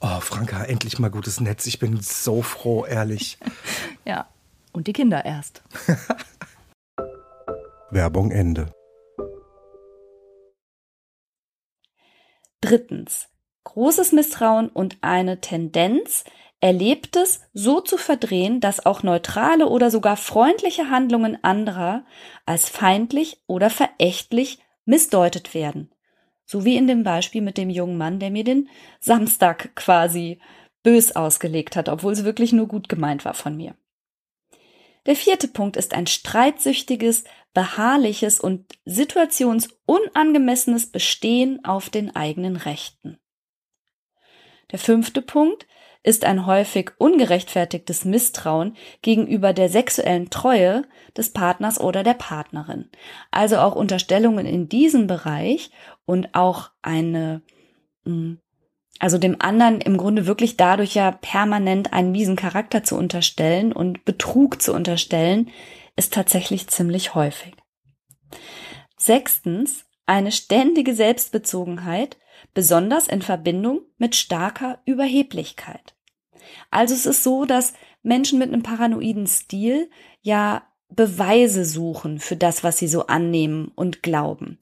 Oh, 0.00 0.20
Franka, 0.20 0.64
endlich 0.64 0.98
mal 0.98 1.10
gutes 1.10 1.40
Netz. 1.40 1.66
Ich 1.66 1.80
bin 1.80 2.00
so 2.00 2.42
froh, 2.42 2.84
ehrlich. 2.84 3.38
ja, 4.04 4.28
und 4.72 4.86
die 4.86 4.92
Kinder 4.92 5.24
erst. 5.24 5.62
Werbung 7.90 8.30
Ende. 8.30 8.70
Drittens. 12.60 13.28
Großes 13.64 14.12
Misstrauen 14.12 14.68
und 14.68 14.98
eine 15.00 15.40
Tendenz, 15.40 16.24
Erlebtes 16.60 17.40
so 17.52 17.80
zu 17.80 17.96
verdrehen, 17.96 18.60
dass 18.60 18.84
auch 18.84 19.02
neutrale 19.02 19.68
oder 19.68 19.90
sogar 19.90 20.16
freundliche 20.16 20.90
Handlungen 20.90 21.42
anderer 21.44 22.04
als 22.46 22.68
feindlich 22.68 23.42
oder 23.46 23.70
verächtlich 23.70 24.58
missdeutet 24.84 25.54
werden. 25.54 25.92
So 26.50 26.64
wie 26.64 26.78
in 26.78 26.86
dem 26.86 27.02
Beispiel 27.02 27.42
mit 27.42 27.58
dem 27.58 27.68
jungen 27.68 27.98
Mann, 27.98 28.20
der 28.20 28.30
mir 28.30 28.42
den 28.42 28.70
Samstag 29.00 29.76
quasi 29.76 30.40
bös 30.82 31.14
ausgelegt 31.14 31.76
hat, 31.76 31.90
obwohl 31.90 32.14
es 32.14 32.24
wirklich 32.24 32.54
nur 32.54 32.66
gut 32.66 32.88
gemeint 32.88 33.26
war 33.26 33.34
von 33.34 33.54
mir. 33.54 33.76
Der 35.04 35.14
vierte 35.14 35.48
Punkt 35.48 35.76
ist 35.76 35.92
ein 35.92 36.06
streitsüchtiges, 36.06 37.24
beharrliches 37.52 38.40
und 38.40 38.78
situationsunangemessenes 38.86 40.90
Bestehen 40.90 41.62
auf 41.66 41.90
den 41.90 42.16
eigenen 42.16 42.56
Rechten. 42.56 43.18
Der 44.70 44.78
fünfte 44.78 45.20
Punkt 45.20 45.66
ist 46.02 46.24
ein 46.24 46.46
häufig 46.46 46.92
ungerechtfertigtes 46.98 48.04
Misstrauen 48.04 48.76
gegenüber 49.02 49.52
der 49.52 49.68
sexuellen 49.68 50.30
Treue 50.30 50.84
des 51.16 51.32
Partners 51.32 51.80
oder 51.80 52.02
der 52.02 52.14
Partnerin. 52.14 52.88
Also 53.30 53.58
auch 53.58 53.74
Unterstellungen 53.74 54.46
in 54.46 54.68
diesem 54.68 55.06
Bereich 55.06 55.70
und 56.06 56.34
auch 56.34 56.70
eine, 56.82 57.42
mm, 58.04 58.34
also 59.00 59.18
dem 59.18 59.40
anderen 59.40 59.80
im 59.80 59.96
Grunde 59.96 60.26
wirklich 60.26 60.56
dadurch 60.56 60.94
ja 60.94 61.10
permanent 61.10 61.92
einen 61.92 62.12
miesen 62.12 62.36
Charakter 62.36 62.84
zu 62.84 62.96
unterstellen 62.96 63.72
und 63.72 64.04
Betrug 64.04 64.62
zu 64.62 64.72
unterstellen, 64.72 65.50
ist 65.96 66.14
tatsächlich 66.14 66.68
ziemlich 66.68 67.14
häufig. 67.14 67.54
Sechstens, 68.96 69.84
eine 70.06 70.32
ständige 70.32 70.94
Selbstbezogenheit, 70.94 72.16
besonders 72.58 73.06
in 73.06 73.22
Verbindung 73.22 73.82
mit 73.98 74.16
starker 74.16 74.80
Überheblichkeit. 74.84 75.94
Also 76.72 76.92
es 76.92 77.06
ist 77.06 77.22
so, 77.22 77.44
dass 77.44 77.72
Menschen 78.02 78.40
mit 78.40 78.52
einem 78.52 78.64
paranoiden 78.64 79.28
Stil 79.28 79.88
ja 80.22 80.66
Beweise 80.88 81.64
suchen 81.64 82.18
für 82.18 82.34
das, 82.34 82.64
was 82.64 82.76
sie 82.78 82.88
so 82.88 83.06
annehmen 83.06 83.70
und 83.76 84.02
glauben. 84.02 84.58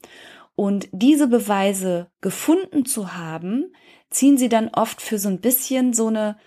Und 0.55 0.89
diese 0.91 1.27
Beweise 1.27 2.11
gefunden 2.21 2.85
zu 2.85 3.15
haben, 3.15 3.73
ziehen 4.11 4.37
sie 4.37 4.47
dann 4.47 4.69
oft 4.75 5.01
für 5.01 5.17
so 5.17 5.29
ein 5.29 5.41
bisschen 5.41 5.91
so 5.93 6.05
eine 6.05 6.37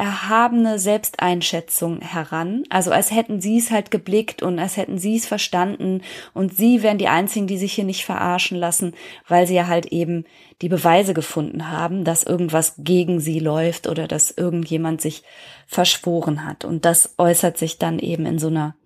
erhabene 0.00 0.78
Selbsteinschätzung 0.78 2.00
heran, 2.00 2.62
also 2.70 2.90
als 2.90 3.10
hätten 3.10 3.42
sie 3.42 3.58
es 3.58 3.70
halt 3.70 3.90
geblickt 3.90 4.42
und 4.42 4.58
als 4.58 4.78
hätten 4.78 4.96
sie 4.96 5.16
es 5.16 5.26
verstanden. 5.26 6.00
Und 6.32 6.56
sie 6.56 6.82
wären 6.82 6.96
die 6.96 7.08
einzigen, 7.08 7.46
die 7.46 7.58
sich 7.58 7.74
hier 7.74 7.84
nicht 7.84 8.06
verarschen 8.06 8.56
lassen, 8.56 8.94
weil 9.28 9.46
sie 9.46 9.56
ja 9.56 9.66
halt 9.66 9.84
eben 9.92 10.24
die 10.62 10.70
Beweise 10.70 11.12
gefunden 11.12 11.70
haben, 11.70 12.04
dass 12.04 12.22
irgendwas 12.22 12.76
gegen 12.78 13.20
sie 13.20 13.40
läuft 13.40 13.86
oder 13.86 14.08
dass 14.08 14.30
irgendjemand 14.30 15.02
sich 15.02 15.22
verschworen 15.66 16.46
hat. 16.46 16.64
Und 16.64 16.86
das 16.86 17.16
äußert 17.18 17.58
sich 17.58 17.76
dann 17.76 17.98
eben 17.98 18.24
in 18.24 18.38
so 18.38 18.46
einer 18.46 18.76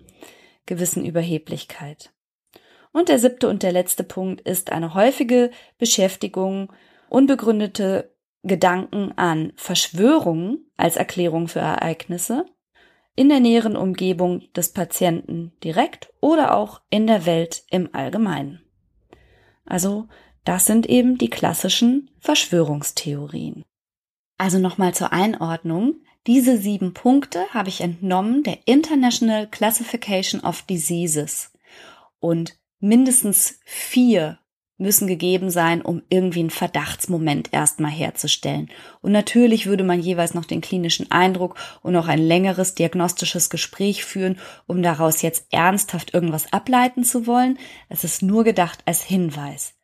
gewissen 0.66 1.04
Überheblichkeit. 1.04 2.10
Und 2.90 3.08
der 3.08 3.20
siebte 3.20 3.48
und 3.48 3.62
der 3.62 3.70
letzte 3.70 4.02
Punkt 4.02 4.40
ist 4.40 4.72
eine 4.72 4.94
häufige 4.94 5.52
Beschäftigung, 5.78 6.72
unbegründete 7.08 8.13
Gedanken 8.44 9.12
an 9.16 9.52
Verschwörungen 9.56 10.70
als 10.76 10.96
Erklärung 10.96 11.48
für 11.48 11.60
Ereignisse 11.60 12.46
in 13.16 13.28
der 13.28 13.40
näheren 13.40 13.76
Umgebung 13.76 14.42
des 14.54 14.72
Patienten 14.72 15.52
direkt 15.62 16.12
oder 16.20 16.56
auch 16.56 16.80
in 16.90 17.06
der 17.06 17.26
Welt 17.26 17.64
im 17.70 17.88
Allgemeinen. 17.92 18.62
Also 19.64 20.08
das 20.44 20.66
sind 20.66 20.86
eben 20.86 21.16
die 21.16 21.30
klassischen 21.30 22.10
Verschwörungstheorien. 22.20 23.64
Also 24.36 24.58
nochmal 24.58 24.94
zur 24.94 25.12
Einordnung. 25.12 25.96
Diese 26.26 26.58
sieben 26.58 26.92
Punkte 26.92 27.46
habe 27.50 27.68
ich 27.68 27.80
entnommen 27.80 28.42
der 28.42 28.58
International 28.66 29.46
Classification 29.46 30.40
of 30.42 30.62
Diseases. 30.62 31.52
Und 32.18 32.58
mindestens 32.78 33.60
vier 33.64 34.38
müssen 34.76 35.06
gegeben 35.06 35.50
sein, 35.50 35.82
um 35.82 36.02
irgendwie 36.08 36.40
einen 36.40 36.50
Verdachtsmoment 36.50 37.52
erstmal 37.52 37.90
herzustellen. 37.90 38.70
Und 39.00 39.12
natürlich 39.12 39.66
würde 39.66 39.84
man 39.84 40.00
jeweils 40.00 40.34
noch 40.34 40.44
den 40.44 40.60
klinischen 40.60 41.10
Eindruck 41.10 41.56
und 41.82 41.94
auch 41.96 42.08
ein 42.08 42.18
längeres 42.18 42.74
diagnostisches 42.74 43.50
Gespräch 43.50 44.04
führen, 44.04 44.38
um 44.66 44.82
daraus 44.82 45.22
jetzt 45.22 45.46
ernsthaft 45.52 46.12
irgendwas 46.12 46.52
ableiten 46.52 47.04
zu 47.04 47.26
wollen. 47.26 47.58
Es 47.88 48.04
ist 48.04 48.22
nur 48.22 48.42
gedacht 48.42 48.80
als 48.84 49.02
Hinweis. 49.02 49.74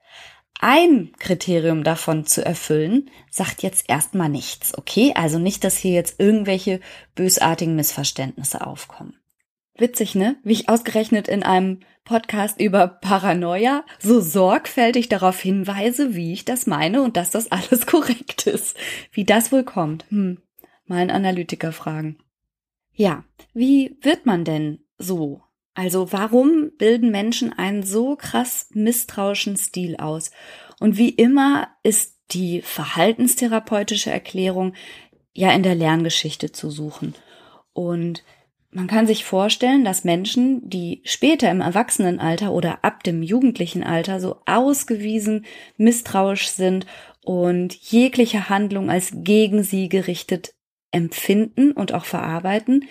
Ein 0.63 1.13
Kriterium 1.19 1.85
davon 1.85 2.27
zu 2.27 2.45
erfüllen, 2.45 3.11
sagt 3.31 3.63
jetzt 3.63 3.89
erstmal 3.89 4.29
nichts, 4.29 4.77
okay? 4.77 5.15
Also 5.15 5.39
nicht, 5.39 5.65
dass 5.65 5.79
hier 5.79 5.93
jetzt 5.93 6.21
irgendwelche 6.21 6.81
bösartigen 7.15 7.77
Missverständnisse 7.77 8.67
aufkommen. 8.67 9.20
Witzig, 9.81 10.15
ne? 10.15 10.37
Wie 10.45 10.53
ich 10.53 10.69
ausgerechnet 10.69 11.27
in 11.27 11.43
einem 11.43 11.81
Podcast 12.05 12.61
über 12.61 12.87
Paranoia 12.87 13.85
so 13.99 14.21
sorgfältig 14.21 15.09
darauf 15.09 15.41
hinweise, 15.41 16.15
wie 16.15 16.33
ich 16.35 16.45
das 16.45 16.67
meine 16.67 17.03
und 17.03 17.17
dass 17.17 17.31
das 17.31 17.51
alles 17.51 17.87
korrekt 17.87 18.47
ist. 18.47 18.77
Wie 19.11 19.25
das 19.25 19.53
wohl 19.53 19.65
kommt. 19.65 20.05
Hm. 20.11 20.43
Mal 20.85 20.99
einen 20.99 21.11
Analytiker 21.11 21.73
fragen. 21.73 22.19
Ja, 22.93 23.25
wie 23.55 23.97
wird 24.03 24.27
man 24.27 24.45
denn 24.45 24.81
so? 24.99 25.43
Also 25.73 26.13
warum 26.13 26.73
bilden 26.77 27.11
Menschen 27.11 27.53
einen 27.53 27.83
so 27.83 28.17
krass 28.17 28.69
misstrauischen 28.75 29.57
Stil 29.57 29.97
aus? 29.97 30.31
Und 30.79 30.99
wie 30.99 31.11
immer 31.11 31.69
ist 31.83 32.19
die 32.33 32.61
verhaltenstherapeutische 32.61 34.11
Erklärung 34.11 34.75
ja 35.33 35.53
in 35.53 35.63
der 35.63 35.75
Lerngeschichte 35.75 36.53
zu 36.53 36.71
suchen. 36.71 37.15
Und 37.73 38.25
man 38.73 38.87
kann 38.87 39.07
sich 39.07 39.25
vorstellen, 39.25 39.85
dass 39.85 40.05
Menschen, 40.05 40.69
die 40.69 41.03
später 41.05 41.51
im 41.51 41.61
Erwachsenenalter 41.61 42.53
oder 42.53 42.85
ab 42.85 43.03
dem 43.03 43.23
jugendlichen 43.23 43.83
Alter 43.83 44.21
so 44.21 44.37
ausgewiesen 44.47 45.45
misstrauisch 45.77 46.49
sind 46.49 46.87
und 47.25 47.75
jegliche 47.75 48.49
Handlung 48.49 48.89
als 48.89 49.11
gegen 49.13 49.65
sie 49.65 49.89
gerichtet 49.89 50.55
empfinden 50.93 51.73
und 51.73 51.93
auch 51.93 52.05
verarbeiten, 52.05 52.85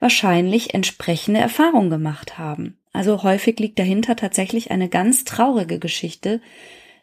wahrscheinlich 0.00 0.74
entsprechende 0.74 1.40
Erfahrungen 1.40 1.90
gemacht 1.90 2.38
haben. 2.38 2.78
Also 2.92 3.22
häufig 3.22 3.58
liegt 3.60 3.78
dahinter 3.78 4.16
tatsächlich 4.16 4.70
eine 4.70 4.88
ganz 4.88 5.24
traurige 5.24 5.78
Geschichte, 5.78 6.40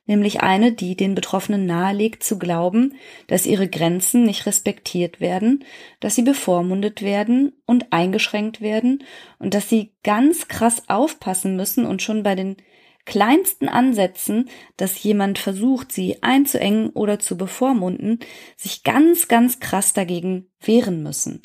nämlich 0.08 0.41
eine, 0.41 0.72
die 0.72 0.96
den 0.96 1.13
Betroffenen 1.13 1.65
nahelegt 1.65 2.24
zu 2.24 2.39
glauben, 2.39 2.96
dass 3.28 3.46
ihre 3.46 3.70
Grenzen 3.70 4.24
nicht 4.24 4.46
respektiert 4.46 5.20
werden, 5.20 5.63
dass 6.00 6.15
sie 6.15 6.24
bevormundet 6.24 7.02
werden 7.04 7.54
und 7.65 7.91
eingeschränkt 7.91 8.62
werden 8.62 9.04
und 9.38 9.54
dass 9.54 9.70
sie 9.70 9.93
ganz 10.04 10.48
krass 10.48 10.84
aufpassen 10.88 11.56
müssen 11.56 11.86
und 11.86 12.02
schon 12.02 12.24
bei 12.24 12.34
den 12.34 12.58
kleinsten 13.06 13.70
Ansätzen, 13.70 14.50
dass 14.76 15.02
jemand 15.02 15.39
versucht, 15.39 15.91
sie 15.91 16.22
einzuengen 16.24 16.89
oder 16.89 17.20
zu 17.20 17.38
bevormunden, 17.38 18.20
sich 18.58 18.84
ganz, 18.84 19.28
ganz 19.28 19.60
krass 19.60 19.93
dagegen 19.93 20.50
wehren 20.60 21.04
müssen. 21.04 21.41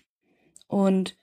Und 0.66 1.16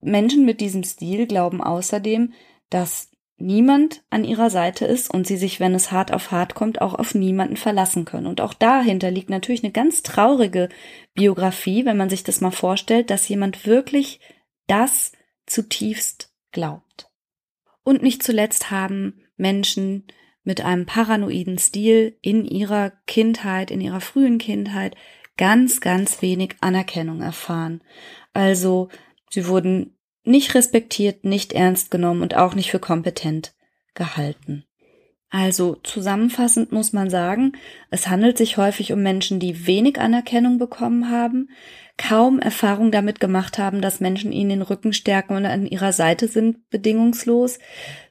Menschen 0.00 0.44
mit 0.44 0.60
diesem 0.60 0.82
Stil 0.82 1.26
glauben 1.26 1.62
außerdem, 1.62 2.32
dass 2.70 3.10
niemand 3.38 4.02
an 4.10 4.24
ihrer 4.24 4.50
Seite 4.50 4.84
ist 4.84 5.12
und 5.12 5.26
sie 5.26 5.36
sich, 5.36 5.60
wenn 5.60 5.74
es 5.74 5.92
hart 5.92 6.12
auf 6.12 6.30
hart 6.30 6.54
kommt, 6.54 6.80
auch 6.80 6.94
auf 6.94 7.14
niemanden 7.14 7.56
verlassen 7.56 8.04
können. 8.04 8.26
Und 8.26 8.40
auch 8.40 8.54
dahinter 8.54 9.10
liegt 9.10 9.30
natürlich 9.30 9.62
eine 9.62 9.72
ganz 9.72 10.02
traurige 10.02 10.68
Biografie, 11.14 11.84
wenn 11.84 11.96
man 11.96 12.10
sich 12.10 12.24
das 12.24 12.40
mal 12.40 12.50
vorstellt, 12.50 13.10
dass 13.10 13.28
jemand 13.28 13.66
wirklich 13.66 14.20
das 14.66 15.12
zutiefst 15.46 16.32
glaubt. 16.52 17.10
Und 17.84 18.02
nicht 18.02 18.22
zuletzt 18.22 18.70
haben 18.70 19.22
Menschen 19.36 20.06
mit 20.42 20.62
einem 20.62 20.86
paranoiden 20.86 21.58
Stil 21.58 22.18
in 22.22 22.44
ihrer 22.44 22.92
Kindheit, 23.06 23.70
in 23.70 23.80
ihrer 23.80 24.00
frühen 24.00 24.38
Kindheit 24.38 24.96
ganz, 25.36 25.80
ganz 25.80 26.22
wenig 26.22 26.56
Anerkennung 26.60 27.22
erfahren. 27.22 27.82
Also 28.32 28.88
sie 29.30 29.46
wurden 29.46 29.97
nicht 30.24 30.54
respektiert, 30.54 31.24
nicht 31.24 31.52
ernst 31.52 31.90
genommen 31.90 32.22
und 32.22 32.36
auch 32.36 32.54
nicht 32.54 32.70
für 32.70 32.78
kompetent 32.78 33.54
gehalten. 33.94 34.64
Also 35.30 35.74
zusammenfassend 35.82 36.72
muss 36.72 36.92
man 36.92 37.10
sagen, 37.10 37.52
es 37.90 38.08
handelt 38.08 38.38
sich 38.38 38.56
häufig 38.56 38.92
um 38.92 39.02
Menschen, 39.02 39.40
die 39.40 39.66
wenig 39.66 40.00
Anerkennung 40.00 40.58
bekommen 40.58 41.10
haben, 41.10 41.50
kaum 41.98 42.38
Erfahrung 42.38 42.90
damit 42.90 43.20
gemacht 43.20 43.58
haben, 43.58 43.82
dass 43.82 44.00
Menschen 44.00 44.32
ihnen 44.32 44.50
den 44.50 44.62
Rücken 44.62 44.94
stärken 44.94 45.36
und 45.36 45.44
an 45.44 45.66
ihrer 45.66 45.92
Seite 45.92 46.28
sind, 46.28 46.70
bedingungslos. 46.70 47.58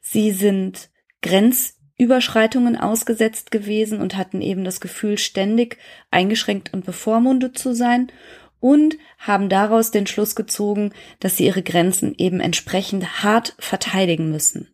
Sie 0.02 0.32
sind 0.32 0.90
Grenzüberschreitungen 1.24 2.78
ausgesetzt 2.78 3.50
gewesen 3.50 4.00
und 4.00 4.16
hatten 4.16 4.42
eben 4.42 4.64
das 4.64 4.80
Gefühl, 4.80 5.18
ständig 5.18 5.78
eingeschränkt 6.12 6.72
und 6.72 6.86
bevormundet 6.86 7.58
zu 7.58 7.74
sein 7.74 8.12
und 8.60 8.98
haben 9.18 9.50
daraus 9.50 9.92
den 9.92 10.08
Schluss 10.08 10.36
gezogen, 10.36 10.94
dass 11.20 11.38
sie 11.38 11.46
ihre 11.46 11.64
Grenzen 11.64 12.16
eben 12.18 12.40
entsprechend 12.40 13.24
hart 13.24 13.56
verteidigen 13.60 14.32
müssen. 14.32 14.74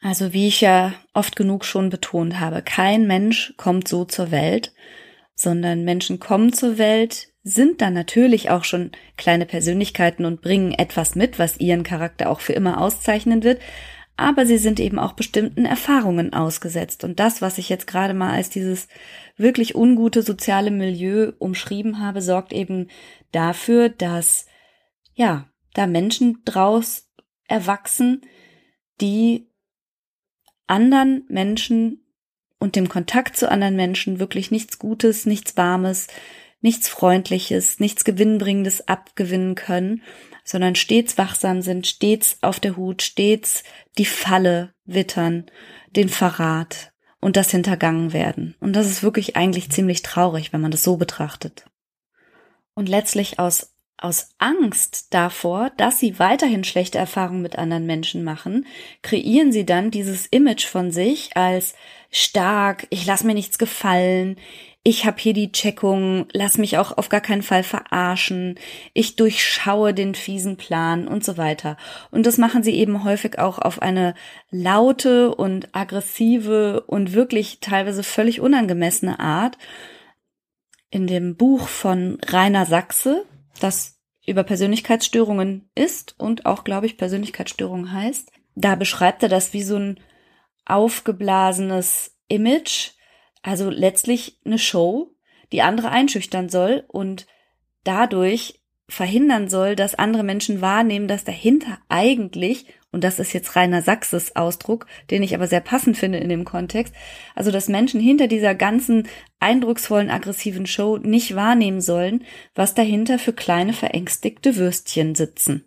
Also 0.00 0.32
wie 0.34 0.48
ich 0.48 0.60
ja 0.60 0.92
oft 1.14 1.34
genug 1.34 1.64
schon 1.64 1.88
betont 1.88 2.38
habe, 2.38 2.60
kein 2.60 3.06
Mensch 3.06 3.54
kommt 3.56 3.88
so 3.88 4.04
zur 4.04 4.30
Welt, 4.30 4.74
sondern 5.34 5.84
Menschen 5.84 6.20
kommen 6.20 6.52
zur 6.52 6.76
Welt, 6.76 7.28
sind 7.42 7.80
dann 7.80 7.94
natürlich 7.94 8.50
auch 8.50 8.64
schon 8.64 8.92
kleine 9.16 9.46
Persönlichkeiten 9.46 10.24
und 10.24 10.40
bringen 10.40 10.72
etwas 10.72 11.14
mit, 11.14 11.38
was 11.38 11.58
ihren 11.58 11.84
Charakter 11.84 12.30
auch 12.30 12.40
für 12.40 12.52
immer 12.52 12.80
auszeichnen 12.80 13.42
wird, 13.42 13.60
aber 14.16 14.46
sie 14.46 14.58
sind 14.58 14.78
eben 14.78 14.98
auch 14.98 15.14
bestimmten 15.14 15.64
Erfahrungen 15.64 16.32
ausgesetzt. 16.32 17.02
Und 17.04 17.18
das, 17.18 17.42
was 17.42 17.58
ich 17.58 17.68
jetzt 17.68 17.86
gerade 17.86 18.14
mal 18.14 18.32
als 18.32 18.48
dieses 18.48 18.86
wirklich 19.36 19.74
ungute 19.74 20.22
soziale 20.22 20.70
Milieu 20.70 21.32
umschrieben 21.38 22.00
habe, 22.00 22.22
sorgt 22.22 22.52
eben 22.52 22.88
dafür, 23.32 23.88
dass, 23.88 24.46
ja, 25.14 25.48
da 25.74 25.86
Menschen 25.88 26.42
draus 26.44 27.10
erwachsen, 27.48 28.22
die 29.00 29.50
anderen 30.66 31.24
Menschen 31.28 32.04
und 32.60 32.76
dem 32.76 32.88
Kontakt 32.88 33.36
zu 33.36 33.50
anderen 33.50 33.74
Menschen 33.76 34.20
wirklich 34.20 34.52
nichts 34.52 34.78
Gutes, 34.78 35.26
nichts 35.26 35.56
Warmes, 35.56 36.06
nichts 36.60 36.88
Freundliches, 36.88 37.80
nichts 37.80 38.04
Gewinnbringendes 38.04 38.88
abgewinnen 38.88 39.56
können, 39.56 40.02
sondern 40.44 40.74
stets 40.74 41.18
wachsam 41.18 41.62
sind, 41.62 41.86
stets 41.86 42.38
auf 42.42 42.60
der 42.60 42.76
Hut, 42.76 43.02
stets 43.02 43.64
die 43.98 44.04
Falle 44.04 44.74
wittern, 44.84 45.46
den 45.90 46.08
Verrat 46.08 46.92
und 47.20 47.36
das 47.36 47.50
hintergangen 47.50 48.12
werden. 48.12 48.54
Und 48.60 48.74
das 48.74 48.86
ist 48.86 49.02
wirklich 49.02 49.36
eigentlich 49.36 49.70
ziemlich 49.70 50.02
traurig, 50.02 50.52
wenn 50.52 50.60
man 50.60 50.70
das 50.70 50.82
so 50.84 50.96
betrachtet. 50.96 51.64
Und 52.74 52.88
letztlich 52.88 53.38
aus 53.38 53.74
aus 53.96 54.30
Angst 54.38 55.14
davor, 55.14 55.70
dass 55.76 55.98
sie 55.98 56.18
weiterhin 56.18 56.64
schlechte 56.64 56.98
Erfahrungen 56.98 57.42
mit 57.42 57.56
anderen 57.56 57.86
Menschen 57.86 58.24
machen, 58.24 58.66
kreieren 59.02 59.52
sie 59.52 59.64
dann 59.64 59.90
dieses 59.90 60.26
Image 60.26 60.66
von 60.66 60.90
sich 60.90 61.36
als 61.36 61.74
stark, 62.10 62.86
ich 62.90 63.06
lass 63.06 63.24
mir 63.24 63.34
nichts 63.34 63.56
gefallen, 63.56 64.36
ich 64.86 65.06
habe 65.06 65.16
hier 65.18 65.32
die 65.32 65.50
Checkung, 65.50 66.26
lass 66.32 66.58
mich 66.58 66.76
auch 66.76 66.98
auf 66.98 67.08
gar 67.08 67.22
keinen 67.22 67.42
Fall 67.42 67.62
verarschen, 67.62 68.58
ich 68.92 69.16
durchschaue 69.16 69.94
den 69.94 70.14
fiesen 70.14 70.58
Plan 70.58 71.08
und 71.08 71.24
so 71.24 71.38
weiter. 71.38 71.78
Und 72.10 72.26
das 72.26 72.36
machen 72.36 72.62
sie 72.62 72.74
eben 72.74 73.02
häufig 73.02 73.38
auch 73.38 73.58
auf 73.58 73.80
eine 73.80 74.14
laute 74.50 75.34
und 75.34 75.74
aggressive 75.74 76.82
und 76.86 77.14
wirklich 77.14 77.60
teilweise 77.60 78.02
völlig 78.02 78.42
unangemessene 78.42 79.18
Art. 79.20 79.56
In 80.90 81.06
dem 81.06 81.36
Buch 81.36 81.66
von 81.66 82.18
Rainer 82.22 82.66
Sachse, 82.66 83.24
das 83.60 83.98
über 84.26 84.44
Persönlichkeitsstörungen 84.44 85.70
ist 85.74 86.14
und 86.18 86.44
auch, 86.44 86.62
glaube 86.62 86.84
ich, 86.84 86.98
Persönlichkeitsstörung 86.98 87.90
heißt. 87.90 88.30
Da 88.54 88.74
beschreibt 88.74 89.22
er 89.22 89.30
das 89.30 89.54
wie 89.54 89.62
so 89.62 89.76
ein 89.76 90.00
aufgeblasenes 90.66 92.14
Image, 92.28 92.93
also 93.44 93.70
letztlich 93.70 94.40
eine 94.44 94.58
Show, 94.58 95.14
die 95.52 95.62
andere 95.62 95.90
einschüchtern 95.90 96.48
soll 96.48 96.84
und 96.88 97.26
dadurch 97.84 98.60
verhindern 98.88 99.48
soll, 99.48 99.76
dass 99.76 99.94
andere 99.94 100.24
Menschen 100.24 100.60
wahrnehmen, 100.60 101.06
dass 101.06 101.24
dahinter 101.24 101.78
eigentlich 101.88 102.66
und 102.94 103.02
das 103.02 103.18
ist 103.18 103.32
jetzt 103.32 103.56
reiner 103.56 103.82
Sachses 103.82 104.36
Ausdruck, 104.36 104.86
den 105.10 105.24
ich 105.24 105.34
aber 105.34 105.48
sehr 105.48 105.60
passend 105.60 105.98
finde 105.98 106.18
in 106.18 106.28
dem 106.28 106.44
Kontext, 106.44 106.94
also 107.34 107.50
dass 107.50 107.68
Menschen 107.68 108.00
hinter 108.00 108.28
dieser 108.28 108.54
ganzen 108.54 109.08
eindrucksvollen, 109.40 110.10
aggressiven 110.10 110.66
Show 110.66 110.98
nicht 110.98 111.34
wahrnehmen 111.34 111.80
sollen, 111.80 112.24
was 112.54 112.74
dahinter 112.74 113.18
für 113.18 113.32
kleine 113.32 113.72
verängstigte 113.72 114.54
Würstchen 114.54 115.16
sitzen. 115.16 115.64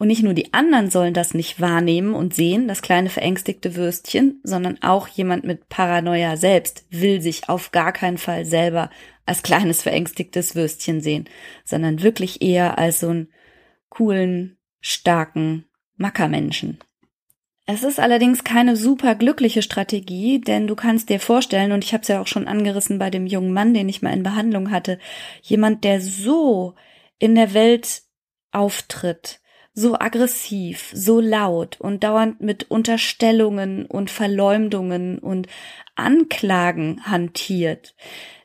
Und 0.00 0.06
nicht 0.06 0.22
nur 0.22 0.32
die 0.32 0.54
anderen 0.54 0.88
sollen 0.88 1.12
das 1.12 1.34
nicht 1.34 1.60
wahrnehmen 1.60 2.14
und 2.14 2.32
sehen, 2.34 2.68
das 2.68 2.80
kleine 2.80 3.10
verängstigte 3.10 3.76
Würstchen, 3.76 4.40
sondern 4.42 4.82
auch 4.82 5.06
jemand 5.08 5.44
mit 5.44 5.68
Paranoia 5.68 6.38
selbst 6.38 6.86
will 6.88 7.20
sich 7.20 7.50
auf 7.50 7.70
gar 7.70 7.92
keinen 7.92 8.16
Fall 8.16 8.46
selber 8.46 8.88
als 9.26 9.42
kleines 9.42 9.82
verängstigtes 9.82 10.54
Würstchen 10.54 11.02
sehen, 11.02 11.28
sondern 11.66 12.02
wirklich 12.02 12.40
eher 12.40 12.78
als 12.78 13.00
so 13.00 13.08
einen 13.08 13.28
coolen, 13.90 14.56
starken, 14.80 15.66
Mackermenschen. 15.98 16.78
Es 17.66 17.82
ist 17.82 18.00
allerdings 18.00 18.42
keine 18.42 18.76
super 18.76 19.14
glückliche 19.14 19.60
Strategie, 19.60 20.40
denn 20.40 20.66
du 20.66 20.76
kannst 20.76 21.10
dir 21.10 21.20
vorstellen, 21.20 21.72
und 21.72 21.84
ich 21.84 21.92
habe 21.92 22.00
es 22.00 22.08
ja 22.08 22.22
auch 22.22 22.26
schon 22.26 22.48
angerissen 22.48 22.98
bei 22.98 23.10
dem 23.10 23.26
jungen 23.26 23.52
Mann, 23.52 23.74
den 23.74 23.90
ich 23.90 24.00
mal 24.00 24.14
in 24.14 24.22
Behandlung 24.22 24.70
hatte, 24.70 24.98
jemand, 25.42 25.84
der 25.84 26.00
so 26.00 26.74
in 27.18 27.34
der 27.34 27.52
Welt 27.52 28.00
auftritt, 28.50 29.39
so 29.72 29.96
aggressiv, 29.98 30.90
so 30.94 31.20
laut 31.20 31.80
und 31.80 32.02
dauernd 32.04 32.40
mit 32.40 32.70
Unterstellungen 32.70 33.86
und 33.86 34.10
Verleumdungen 34.10 35.18
und 35.18 35.46
Anklagen 35.94 37.04
hantiert, 37.04 37.94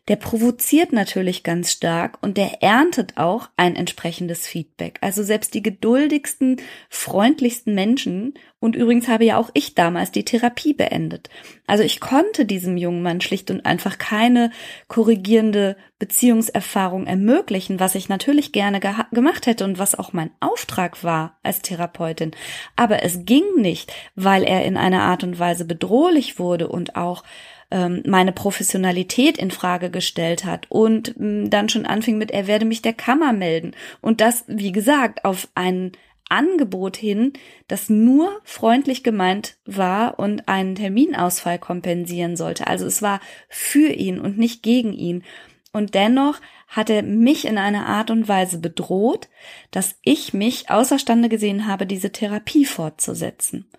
der 0.08 0.18
provoziert 0.18 0.94
natürlich 0.94 1.44
ganz 1.44 1.72
stark 1.72 2.20
und 2.22 2.38
der 2.38 2.62
erntet 2.62 3.18
auch 3.18 3.50
ein 3.58 3.76
entsprechendes 3.76 4.48
Feedback. 4.48 5.00
Also 5.02 5.24
selbst 5.24 5.54
die 5.54 5.64
geduldigsten, 5.64 6.58
freundlichsten 6.90 7.74
Menschen, 7.74 8.36
und 8.66 8.76
übrigens 8.76 9.08
habe 9.08 9.26
ja 9.26 9.38
auch 9.38 9.52
ich 9.54 9.76
damals 9.76 10.12
die 10.12 10.26
Therapie 10.26 10.74
beendet. 10.74 11.30
Also 11.68 11.84
ich 11.84 12.00
konnte 12.00 12.46
diesem 12.46 12.78
jungen 12.78 13.04
Mann 13.04 13.22
schlicht 13.22 13.52
und 13.52 13.64
einfach 13.64 14.00
keine 14.00 14.50
korrigierende 14.88 15.78
Beziehungserfahrung 16.00 17.06
ermöglichen, 17.06 17.80
was 17.80 17.94
ich 17.94 18.10
natürlich 18.10 18.52
gerne 18.52 18.80
gemacht 19.12 19.46
hätte 19.46 19.66
und 19.66 19.78
was 19.78 19.94
auch 19.94 20.14
mein 20.14 20.32
Auftrag 20.40 21.04
war 21.04 21.38
als 21.44 21.62
Therapeutin. 21.62 22.32
Aber 22.76 23.04
es 23.04 23.26
ging 23.26 23.44
nicht, 23.58 23.94
weil 24.16 24.44
er 24.44 24.66
in 24.66 24.78
einer 24.78 25.04
Art 25.04 25.24
und 25.24 25.38
Weise 25.38 25.66
bedrohlich 25.66 26.40
wurde 26.40 26.68
und 26.68 26.96
auch 26.96 27.24
ähm, 27.72 28.04
meine 28.06 28.32
Professionalität 28.32 29.38
in 29.38 29.52
Frage 29.52 29.90
gestellt 29.90 30.46
hat 30.46 30.68
und 30.70 31.16
ähm, 31.20 31.50
dann 31.50 31.70
schon 31.70 31.86
anfing 31.86 32.18
mit, 32.18 32.32
er 32.32 32.48
werde 32.48 32.66
mich 32.66 32.82
der 32.82 32.94
Kammer 32.94 33.34
melden. 33.34 33.72
Und 34.02 34.22
das, 34.22 34.46
wie 34.48 34.72
gesagt, 34.72 35.26
auf 35.26 35.48
ein 35.56 35.92
Angebot 36.30 36.98
hin, 36.98 37.34
das 37.68 37.90
nur 37.90 38.42
freundlich 38.44 39.04
gemeint 39.04 39.58
war 39.66 40.18
und 40.18 40.48
einen 40.48 40.76
Terminausfall 40.76 41.60
kompensieren 41.60 42.36
sollte. 42.36 42.68
Also 42.68 42.86
es 42.86 43.02
war 43.02 43.20
für 43.48 43.90
ihn 43.90 44.20
und 44.20 44.38
nicht 44.38 44.64
gegen 44.64 44.94
ihn. 44.94 45.24
Und 45.72 45.94
dennoch 45.94 46.40
hat 46.68 46.90
er 46.90 47.04
mich 47.04 47.46
in 47.46 47.58
einer 47.58 47.86
Art 47.86 48.10
und 48.10 48.28
Weise 48.28 48.58
bedroht, 48.58 49.30
dass 49.72 50.00
ich 50.02 50.34
mich 50.34 50.70
außerstande 50.70 51.30
gesehen 51.30 51.68
habe, 51.68 51.86
diese 51.86 52.12
Therapie 52.12 52.66
fortzusetzen. 52.66 53.70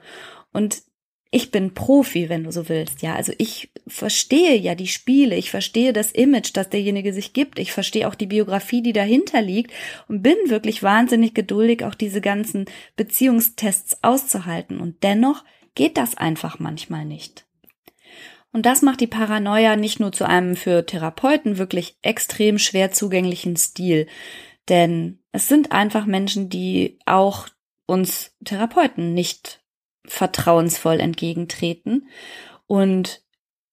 Und 0.52 0.82
ich 1.36 1.50
bin 1.50 1.74
Profi, 1.74 2.30
wenn 2.30 2.44
du 2.44 2.50
so 2.50 2.70
willst, 2.70 3.02
ja. 3.02 3.14
Also 3.14 3.30
ich 3.36 3.70
verstehe 3.86 4.56
ja 4.56 4.74
die 4.74 4.86
Spiele, 4.86 5.36
ich 5.36 5.50
verstehe 5.50 5.92
das 5.92 6.10
Image, 6.10 6.52
das 6.54 6.70
derjenige 6.70 7.12
sich 7.12 7.34
gibt, 7.34 7.58
ich 7.58 7.72
verstehe 7.72 8.08
auch 8.08 8.14
die 8.14 8.26
Biografie, 8.26 8.80
die 8.80 8.94
dahinter 8.94 9.42
liegt 9.42 9.70
und 10.08 10.22
bin 10.22 10.36
wirklich 10.46 10.82
wahnsinnig 10.82 11.34
geduldig, 11.34 11.84
auch 11.84 11.94
diese 11.94 12.22
ganzen 12.22 12.64
Beziehungstests 12.96 14.02
auszuhalten. 14.02 14.80
Und 14.80 15.02
dennoch 15.02 15.44
geht 15.74 15.98
das 15.98 16.16
einfach 16.16 16.58
manchmal 16.58 17.04
nicht. 17.04 17.44
Und 18.50 18.64
das 18.64 18.80
macht 18.80 19.02
die 19.02 19.06
Paranoia 19.06 19.76
nicht 19.76 20.00
nur 20.00 20.12
zu 20.12 20.26
einem 20.26 20.56
für 20.56 20.86
Therapeuten 20.86 21.58
wirklich 21.58 21.98
extrem 22.00 22.58
schwer 22.58 22.92
zugänglichen 22.92 23.56
Stil, 23.56 24.06
denn 24.70 25.18
es 25.32 25.48
sind 25.48 25.70
einfach 25.70 26.06
Menschen, 26.06 26.48
die 26.48 26.98
auch 27.04 27.46
uns 27.84 28.34
Therapeuten 28.42 29.12
nicht 29.12 29.60
vertrauensvoll 30.08 31.00
entgegentreten. 31.00 32.08
Und 32.66 33.22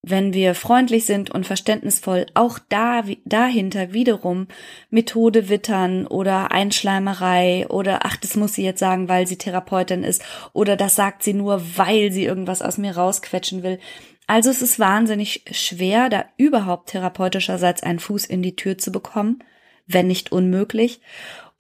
wenn 0.06 0.34
wir 0.34 0.54
freundlich 0.54 1.06
sind 1.06 1.32
und 1.32 1.48
verständnisvoll, 1.48 2.26
auch 2.34 2.60
da, 2.68 3.04
dahinter 3.24 3.94
wiederum 3.94 4.48
Methode 4.90 5.48
wittern 5.48 6.06
oder 6.06 6.52
Einschleimerei 6.52 7.66
oder 7.70 8.02
ach, 8.04 8.18
das 8.18 8.36
muss 8.36 8.54
sie 8.54 8.66
jetzt 8.66 8.80
sagen, 8.80 9.08
weil 9.08 9.28
sie 9.28 9.38
Therapeutin 9.38 10.04
ist 10.04 10.22
oder 10.52 10.76
das 10.76 10.98
sagt 10.98 11.24
sie 11.24 11.34
nur, 11.34 11.62
weil 11.78 12.12
sie 12.12 12.26
irgendwas 12.26 12.62
aus 12.62 12.78
mir 12.78 12.98
rausquetschen 12.98 13.64
will. 13.64 13.80
Also 14.28 14.50
es 14.50 14.62
ist 14.62 14.78
wahnsinnig 14.78 15.46
schwer, 15.52 16.10
da 16.10 16.26
überhaupt 16.36 16.90
therapeutischerseits 16.90 17.82
einen 17.82 18.00
Fuß 18.00 18.26
in 18.26 18.42
die 18.42 18.58
Tür 18.58 18.78
zu 18.78 18.92
bekommen, 18.92 19.40
wenn 19.88 20.08
nicht 20.08 20.34
unmöglich. 20.34 21.00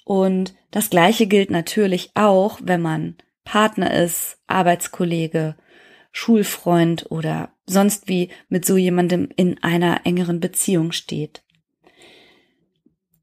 Und 0.04 0.54
das 0.70 0.90
Gleiche 0.90 1.28
gilt 1.28 1.50
natürlich 1.50 2.12
auch, 2.14 2.60
wenn 2.62 2.82
man 2.82 3.16
Partner 3.43 3.93
ist, 3.93 4.38
Arbeitskollege, 4.47 5.56
Schulfreund 6.12 7.10
oder 7.10 7.51
sonst 7.65 8.08
wie 8.08 8.29
mit 8.49 8.65
so 8.65 8.77
jemandem 8.77 9.29
in 9.36 9.62
einer 9.63 10.06
engeren 10.06 10.39
Beziehung 10.39 10.91
steht. 10.91 11.43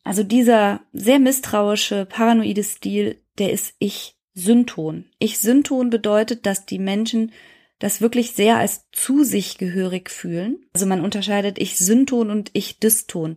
Also 0.02 0.22
dieser 0.22 0.80
sehr 0.92 1.18
misstrauische, 1.18 2.06
paranoide 2.06 2.64
Stil, 2.64 3.20
der 3.38 3.52
ist 3.52 3.74
Ich-Synton. 3.78 5.06
Ich-Synton 5.18 5.90
bedeutet, 5.90 6.46
dass 6.46 6.66
die 6.66 6.78
Menschen 6.78 7.33
das 7.78 8.00
wirklich 8.00 8.33
sehr 8.33 8.59
als 8.59 8.87
zu 8.92 9.24
sich 9.24 9.56
gehörig 9.56 10.11
fühlen. 10.11 10.66
Also 10.72 10.87
man 10.87 11.02
unterscheidet 11.02 11.59
Ich-Synton 11.59 12.30
und 12.30 12.50
Ich-Dyston. 12.54 13.37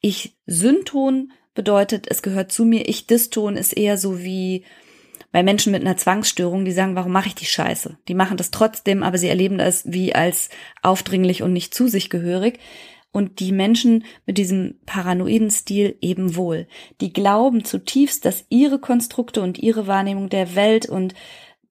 Ich-Synton 0.00 1.32
bedeutet, 1.54 2.06
es 2.08 2.22
gehört 2.22 2.52
zu 2.52 2.64
mir. 2.64 2.88
Ich-Dyston 2.88 3.56
ist 3.56 3.76
eher 3.76 3.98
so 3.98 4.22
wie 4.22 4.64
bei 5.32 5.42
Menschen 5.42 5.72
mit 5.72 5.80
einer 5.80 5.96
Zwangsstörung, 5.96 6.64
die 6.64 6.72
sagen, 6.72 6.94
warum 6.94 7.10
mache 7.10 7.28
ich 7.28 7.34
die 7.34 7.46
Scheiße? 7.46 7.98
Die 8.06 8.14
machen 8.14 8.36
das 8.36 8.50
trotzdem, 8.50 9.02
aber 9.02 9.18
sie 9.18 9.28
erleben 9.28 9.58
das 9.58 9.90
wie 9.90 10.14
als 10.14 10.50
aufdringlich 10.82 11.42
und 11.42 11.52
nicht 11.52 11.74
zu 11.74 11.88
sich 11.88 12.10
gehörig. 12.10 12.60
Und 13.10 13.40
die 13.40 13.52
Menschen 13.52 14.04
mit 14.24 14.38
diesem 14.38 14.76
paranoiden 14.86 15.50
Stil 15.50 15.96
eben 16.00 16.36
wohl. 16.36 16.66
Die 17.00 17.12
glauben 17.12 17.64
zutiefst, 17.64 18.24
dass 18.24 18.46
ihre 18.48 18.78
Konstrukte 18.78 19.42
und 19.42 19.58
ihre 19.58 19.86
Wahrnehmung 19.86 20.28
der 20.28 20.54
Welt 20.54 20.86
und 20.86 21.14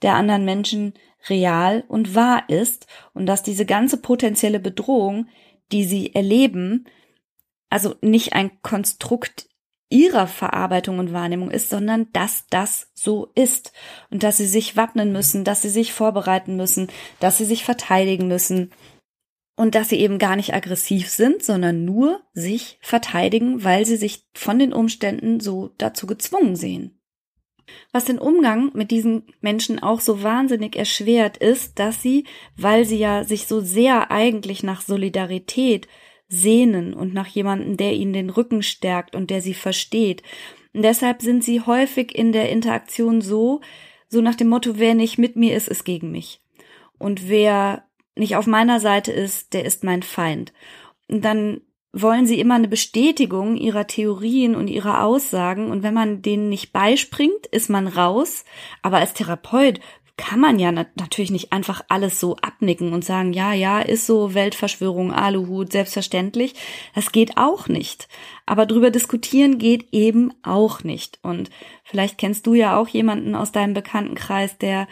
der 0.02 0.16
anderen 0.16 0.46
Menschen 0.46 0.94
real 1.30 1.84
und 1.88 2.16
wahr 2.16 2.44
ist 2.48 2.88
und 3.14 3.26
dass 3.28 3.44
diese 3.44 3.66
ganze 3.66 3.98
potenzielle 3.98 4.60
Bedrohung, 4.60 5.28
die 5.72 5.84
sie 5.84 6.14
erleben, 6.14 6.86
also 7.70 7.96
nicht 8.02 8.34
ein 8.34 8.52
Konstrukt 8.62 9.48
ihrer 9.92 10.28
Verarbeitung 10.28 11.00
und 11.00 11.14
Wahrnehmung 11.14 11.52
ist, 11.52 11.70
sondern 11.70 12.08
dass 12.14 12.46
das 12.50 12.90
so 12.94 13.32
ist 13.36 13.74
und 14.10 14.24
dass 14.24 14.38
sie 14.38 14.48
sich 14.48 14.76
wappnen 14.76 15.12
müssen, 15.12 15.44
dass 15.44 15.62
sie 15.62 15.70
sich 15.70 15.94
vorbereiten 15.94 16.56
müssen, 16.56 16.88
dass 17.20 17.38
sie 17.38 17.46
sich 17.46 17.64
verteidigen 17.64 18.28
müssen 18.28 18.72
und 19.56 19.76
dass 19.76 19.90
sie 19.90 20.00
eben 20.00 20.18
gar 20.18 20.36
nicht 20.36 20.54
aggressiv 20.54 21.10
sind, 21.10 21.44
sondern 21.44 21.86
nur 21.86 22.22
sich 22.34 22.80
verteidigen, 22.82 23.64
weil 23.64 23.86
sie 23.86 23.98
sich 23.98 24.26
von 24.34 24.58
den 24.58 24.74
Umständen 24.74 25.40
so 25.40 25.72
dazu 25.78 26.08
gezwungen 26.08 26.56
sehen. 26.56 26.98
Was 27.92 28.06
den 28.06 28.20
Umgang 28.20 28.72
mit 28.74 28.92
diesen 28.92 29.24
Menschen 29.40 29.82
auch 29.82 30.00
so 30.00 30.24
wahnsinnig 30.24 30.76
erschwert, 30.76 31.38
ist, 31.38 31.80
dass 31.80 32.02
sie, 32.02 32.26
weil 32.56 32.86
sie 32.86 32.98
ja 32.98 33.24
sich 33.24 33.48
so 33.48 33.62
sehr 33.62 34.12
eigentlich 34.12 34.64
nach 34.64 34.82
Solidarität 34.82 35.88
sehnen 36.32 36.94
und 36.94 37.14
nach 37.14 37.28
jemandem, 37.28 37.76
der 37.76 37.94
ihnen 37.94 38.14
den 38.14 38.30
Rücken 38.30 38.64
stärkt 38.64 39.16
und 39.16 39.30
der 39.30 39.42
sie 39.42 39.54
versteht. 39.54 40.24
Und 40.74 40.84
deshalb 40.84 41.22
sind 41.22 41.44
sie 41.44 41.62
häufig 41.62 42.16
in 42.16 42.32
der 42.32 42.50
Interaktion 42.50 43.22
so, 43.22 43.60
so 44.08 44.22
nach 44.22 44.36
dem 44.36 44.48
Motto, 44.48 44.80
wer 44.80 44.96
nicht 44.96 45.18
mit 45.18 45.36
mir 45.36 45.56
ist, 45.56 45.68
ist 45.68 45.84
gegen 45.84 46.12
mich. 46.12 46.42
Und 46.98 47.28
wer 47.28 47.84
nicht 48.16 48.38
auf 48.38 48.48
meiner 48.48 48.80
Seite 48.80 49.12
ist, 49.12 49.54
der 49.54 49.66
ist 49.66 49.84
mein 49.84 50.04
Feind. 50.04 50.54
Und 51.10 51.26
dann 51.26 51.62
wollen 51.94 52.26
sie 52.26 52.40
immer 52.40 52.56
eine 52.56 52.70
Bestätigung 52.70 53.58
ihrer 53.58 53.86
Theorien 53.86 54.56
und 54.56 54.70
ihrer 54.70 55.04
Aussagen 55.04 55.70
und 55.72 55.84
wenn 55.84 55.94
man 55.94 56.22
denen 56.22 56.48
nicht 56.48 56.72
beispringt, 56.72 57.48
ist 57.52 57.70
man 57.70 57.88
raus. 57.88 58.46
Aber 58.82 58.98
als 58.98 59.14
Therapeut 59.14 59.82
kann 60.22 60.40
man 60.40 60.60
ja 60.60 60.72
natürlich 60.72 61.32
nicht 61.32 61.52
einfach 61.52 61.84
alles 61.90 62.20
so 62.20 62.36
abnicken 62.38 62.94
und 62.94 63.04
sagen, 63.04 63.34
ja, 63.34 63.54
ja, 63.54 63.80
ist 63.80 64.06
so 64.06 64.36
Weltverschwörung, 64.36 65.12
Aluhut, 65.12 65.72
selbstverständlich. 65.72 66.54
Das 66.94 67.12
geht 67.12 67.38
auch 67.38 67.68
nicht. 67.68 68.08
Aber 68.46 68.68
drüber 68.68 68.92
diskutieren 68.92 69.58
geht 69.58 69.88
eben 69.92 70.32
auch 70.44 70.84
nicht. 70.84 71.18
Und 71.24 71.50
vielleicht 71.84 72.20
kennst 72.20 72.46
du 72.46 72.54
ja 72.54 72.78
auch 72.78 72.88
jemanden 72.88 73.34
aus 73.34 73.52
deinem 73.52 73.74
Bekanntenkreis, 73.74 74.60
der, 74.60 74.88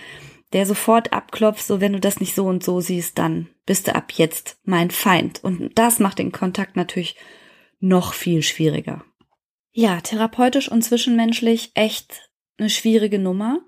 der 0.51 0.65
sofort 0.65 1.13
abklopft, 1.13 1.63
so 1.63 1.79
wenn 1.79 1.93
du 1.93 1.99
das 1.99 2.19
nicht 2.19 2.33
so 2.33 2.47
und 2.47 2.63
so 2.63 2.81
siehst, 2.81 3.19
dann 3.19 3.49
bist 3.67 3.87
du 3.87 3.93
ab 3.93 4.11
jetzt 4.13 4.57
mein 4.63 4.89
Feind. 4.89 5.43
Und 5.43 5.77
das 5.77 5.99
macht 5.99 6.17
den 6.17 6.31
Kontakt 6.31 6.75
natürlich 6.75 7.15
noch 7.79 8.13
viel 8.13 8.41
schwieriger. 8.41 9.05
Ja, 9.73 10.01
therapeutisch 10.01 10.71
und 10.71 10.81
zwischenmenschlich 10.81 11.69
echt 11.75 12.31
eine 12.57 12.71
schwierige 12.71 13.19
Nummer. 13.19 13.59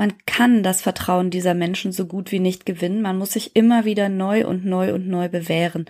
Man 0.00 0.14
kann 0.24 0.62
das 0.62 0.80
Vertrauen 0.80 1.28
dieser 1.28 1.52
Menschen 1.52 1.92
so 1.92 2.06
gut 2.06 2.32
wie 2.32 2.38
nicht 2.38 2.64
gewinnen. 2.64 3.02
Man 3.02 3.18
muss 3.18 3.32
sich 3.32 3.54
immer 3.54 3.84
wieder 3.84 4.08
neu 4.08 4.46
und 4.46 4.64
neu 4.64 4.94
und 4.94 5.06
neu 5.06 5.28
bewähren. 5.28 5.84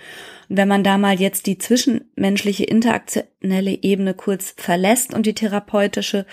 Und 0.49 0.57
wenn 0.57 0.67
man 0.67 0.83
da 0.83 0.99
mal 0.99 1.21
jetzt 1.21 1.47
die 1.47 1.59
zwischenmenschliche 1.59 2.65
interaktionelle 2.65 3.85
Ebene 3.85 4.15
kurz 4.15 4.53
verlässt 4.57 5.15
und 5.15 5.27
die 5.27 5.35
therapeutische 5.35 6.27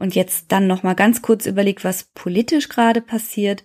und 0.00 0.16
jetzt 0.16 0.46
dann 0.48 0.66
noch 0.66 0.82
mal 0.82 0.94
ganz 0.94 1.22
kurz 1.22 1.46
überlegt, 1.46 1.84
was 1.84 2.10
politisch 2.14 2.68
gerade 2.68 3.00
passiert, 3.00 3.62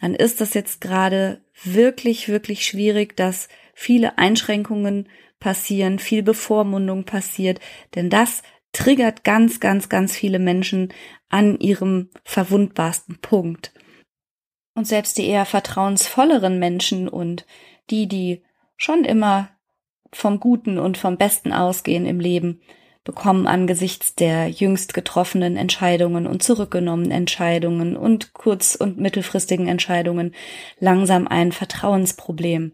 dann 0.00 0.14
ist 0.14 0.40
das 0.40 0.54
jetzt 0.54 0.80
gerade 0.80 1.40
wirklich, 1.64 2.28
wirklich 2.28 2.64
schwierig, 2.64 3.16
dass 3.16 3.48
viele 3.74 4.18
Einschränkungen 4.18 5.08
passieren, 5.40 5.98
viel 5.98 6.22
Bevormundung 6.22 7.02
passiert, 7.02 7.58
denn 7.96 8.08
das 8.08 8.44
triggert 8.74 9.24
ganz, 9.24 9.60
ganz, 9.60 9.88
ganz 9.88 10.14
viele 10.14 10.38
Menschen 10.38 10.92
an 11.30 11.58
ihrem 11.58 12.10
verwundbarsten 12.24 13.18
Punkt. 13.22 13.72
Und 14.74 14.86
selbst 14.86 15.16
die 15.16 15.26
eher 15.26 15.46
vertrauensvolleren 15.46 16.58
Menschen 16.58 17.08
und 17.08 17.46
die, 17.90 18.06
die 18.08 18.42
schon 18.76 19.04
immer 19.04 19.48
vom 20.12 20.40
Guten 20.40 20.78
und 20.78 20.98
vom 20.98 21.16
Besten 21.16 21.52
ausgehen 21.52 22.06
im 22.06 22.20
Leben, 22.20 22.60
bekommen 23.04 23.46
angesichts 23.46 24.14
der 24.14 24.48
jüngst 24.48 24.94
getroffenen 24.94 25.56
Entscheidungen 25.56 26.26
und 26.26 26.42
zurückgenommenen 26.42 27.10
Entscheidungen 27.10 27.96
und 27.96 28.32
kurz- 28.32 28.76
und 28.76 28.98
mittelfristigen 28.98 29.68
Entscheidungen 29.68 30.34
langsam 30.80 31.28
ein 31.28 31.52
Vertrauensproblem. 31.52 32.72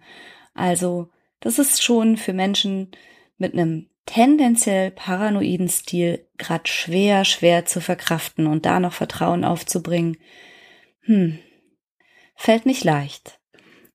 Also, 0.54 1.08
das 1.40 1.58
ist 1.58 1.82
schon 1.82 2.16
für 2.16 2.32
Menschen 2.32 2.92
mit 3.38 3.54
einem 3.54 3.89
tendenziell 4.06 4.90
paranoiden 4.90 5.68
Stil 5.68 6.26
grad 6.38 6.68
schwer, 6.68 7.24
schwer 7.24 7.66
zu 7.66 7.80
verkraften 7.80 8.46
und 8.46 8.66
da 8.66 8.80
noch 8.80 8.92
Vertrauen 8.92 9.44
aufzubringen, 9.44 10.16
hm, 11.02 11.38
fällt 12.34 12.66
nicht 12.66 12.84
leicht 12.84 13.40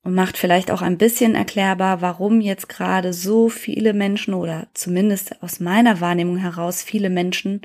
und 0.04 0.13
macht 0.13 0.38
vielleicht 0.38 0.70
auch 0.70 0.82
ein 0.82 0.98
bisschen 0.98 1.36
erklärbar, 1.36 2.02
warum 2.02 2.39
jetzt 2.39 2.70
gerade 2.70 3.12
so 3.12 3.50
viele 3.50 3.94
Menschen 3.94 4.34
oder 4.36 4.68
zumindest 4.74 5.41
aus 5.41 5.60
meiner 5.60 6.00
Wahrnehmung 6.00 6.38
heraus 6.38 6.84
viele 6.84 7.10
Menschen 7.10 7.62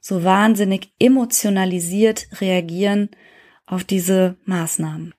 so 0.00 0.22
wahnsinnig 0.22 0.92
emotionalisiert 1.00 2.28
reagieren 2.40 3.10
auf 3.66 3.84
diese 3.84 4.36
Maßnahmen. 4.44 5.14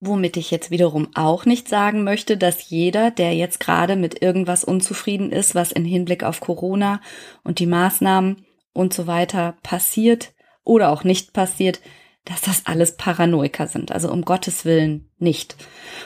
Womit 0.00 0.36
ich 0.36 0.52
jetzt 0.52 0.70
wiederum 0.70 1.08
auch 1.14 1.44
nicht 1.44 1.68
sagen 1.68 2.04
möchte, 2.04 2.36
dass 2.36 2.70
jeder, 2.70 3.10
der 3.10 3.34
jetzt 3.34 3.58
gerade 3.58 3.96
mit 3.96 4.22
irgendwas 4.22 4.62
unzufrieden 4.62 5.32
ist, 5.32 5.54
was 5.56 5.72
in 5.72 5.84
Hinblick 5.84 6.22
auf 6.22 6.40
Corona 6.40 7.00
und 7.42 7.58
die 7.58 7.66
Maßnahmen 7.66 8.46
und 8.72 8.94
so 8.94 9.08
weiter 9.08 9.56
passiert 9.64 10.34
oder 10.62 10.90
auch 10.90 11.02
nicht 11.02 11.32
passiert, 11.32 11.80
dass 12.24 12.42
das 12.42 12.66
alles 12.66 12.96
Paranoiker 12.96 13.66
sind. 13.66 13.90
Also 13.90 14.12
um 14.12 14.22
Gottes 14.22 14.64
Willen 14.64 15.10
nicht. 15.18 15.56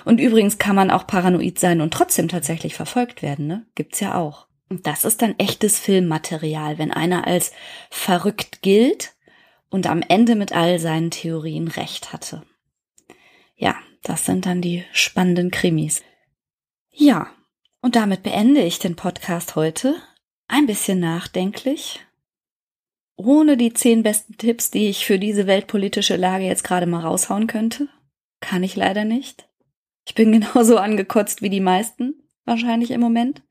Und 0.05 0.21
übrigens 0.21 0.59
kann 0.59 0.77
man 0.77 0.91
auch 0.91 1.07
paranoid 1.07 1.59
sein 1.59 1.81
und 1.81 1.93
trotzdem 1.93 2.29
tatsächlich 2.29 2.75
verfolgt 2.75 3.23
werden, 3.23 3.47
ne? 3.47 3.67
Gibt's 3.75 4.01
ja 4.01 4.15
auch. 4.15 4.47
Und 4.71 4.87
das 4.87 5.05
ist 5.05 5.21
dann 5.21 5.39
echtes 5.39 5.79
Filmmaterial, 5.79 6.79
wenn 6.79 6.93
einer 6.93 7.27
als 7.27 7.53
verrückt 7.91 8.63
gilt 8.63 9.13
und 9.69 9.87
am 9.87 10.01
Ende 10.01 10.35
mit 10.35 10.53
all 10.53 10.79
seinen 10.79 11.11
Theorien 11.11 11.69
recht 11.69 12.13
hatte. 12.13 12.43
Ja, 13.63 13.77
das 14.03 14.27
sind 14.27 14.45
dann 14.45 14.61
die 14.61 14.85
spannenden 14.93 15.53
Krimis. 15.53 16.03
Ja, 16.91 17.31
und 17.81 17.95
damit 17.95 18.25
beende 18.25 18.61
ich 18.61 18.81
den 18.81 18.97
Podcast 18.97 19.55
heute. 19.55 19.95
Ein 20.49 20.67
bisschen 20.67 20.99
nachdenklich. 20.99 22.01
Ohne 23.15 23.57
die 23.57 23.73
zehn 23.73 24.03
besten 24.03 24.37
Tipps, 24.37 24.73
die 24.73 24.89
ich 24.89 25.07
für 25.07 25.17
diese 25.17 25.47
weltpolitische 25.47 26.17
Lage 26.17 26.45
jetzt 26.45 26.65
gerade 26.65 26.87
mal 26.87 27.03
raushauen 27.03 27.47
könnte. 27.47 27.89
Kann 28.41 28.65
ich 28.65 28.75
leider 28.75 29.05
nicht. 29.05 29.49
Ich 30.07 30.17
bin 30.17 30.33
genauso 30.41 30.79
angekotzt 30.79 31.41
wie 31.41 31.51
die 31.51 31.61
meisten, 31.61 32.15
wahrscheinlich 32.45 32.91
im 32.91 33.01
Moment. 33.01 33.43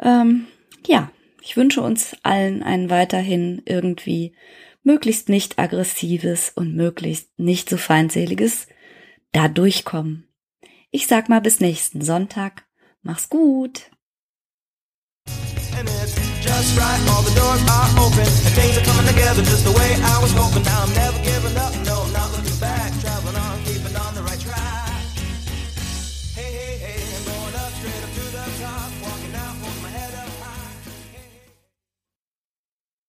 Ähm, 0.00 0.48
ja, 0.84 1.12
ich 1.42 1.56
wünsche 1.56 1.80
uns 1.80 2.16
allen 2.24 2.64
ein 2.64 2.90
weiterhin 2.90 3.62
irgendwie 3.66 4.34
möglichst 4.84 5.28
nicht 5.28 5.58
aggressives 5.58 6.52
und 6.54 6.76
möglichst 6.76 7.28
nicht 7.38 7.68
so 7.68 7.76
feindseliges 7.76 8.68
da 9.32 9.48
durchkommen. 9.48 10.28
Ich 10.90 11.08
sag 11.08 11.28
mal 11.28 11.40
bis 11.40 11.58
nächsten 11.60 12.02
Sonntag. 12.02 12.64
Mach's 13.02 13.28
gut. 13.28 13.90
Right, 16.76 17.00
all 17.10 17.22
the 17.22 17.34
doors 17.34 17.62
are 17.68 18.06
open, 18.06 18.20
and 18.20 18.54
things 18.54 18.78
are 18.78 18.84
coming 18.84 19.06
together 19.06 19.42
just 19.42 19.64
the 19.64 19.72
way 19.72 19.94
I 20.02 20.18
was 20.22 20.32
hoping. 20.32 20.62
Now 20.62 20.84
I'm 20.84 20.94
never 20.94 21.18
giving 21.24 21.56
up, 21.56 21.74
no. 21.84 21.93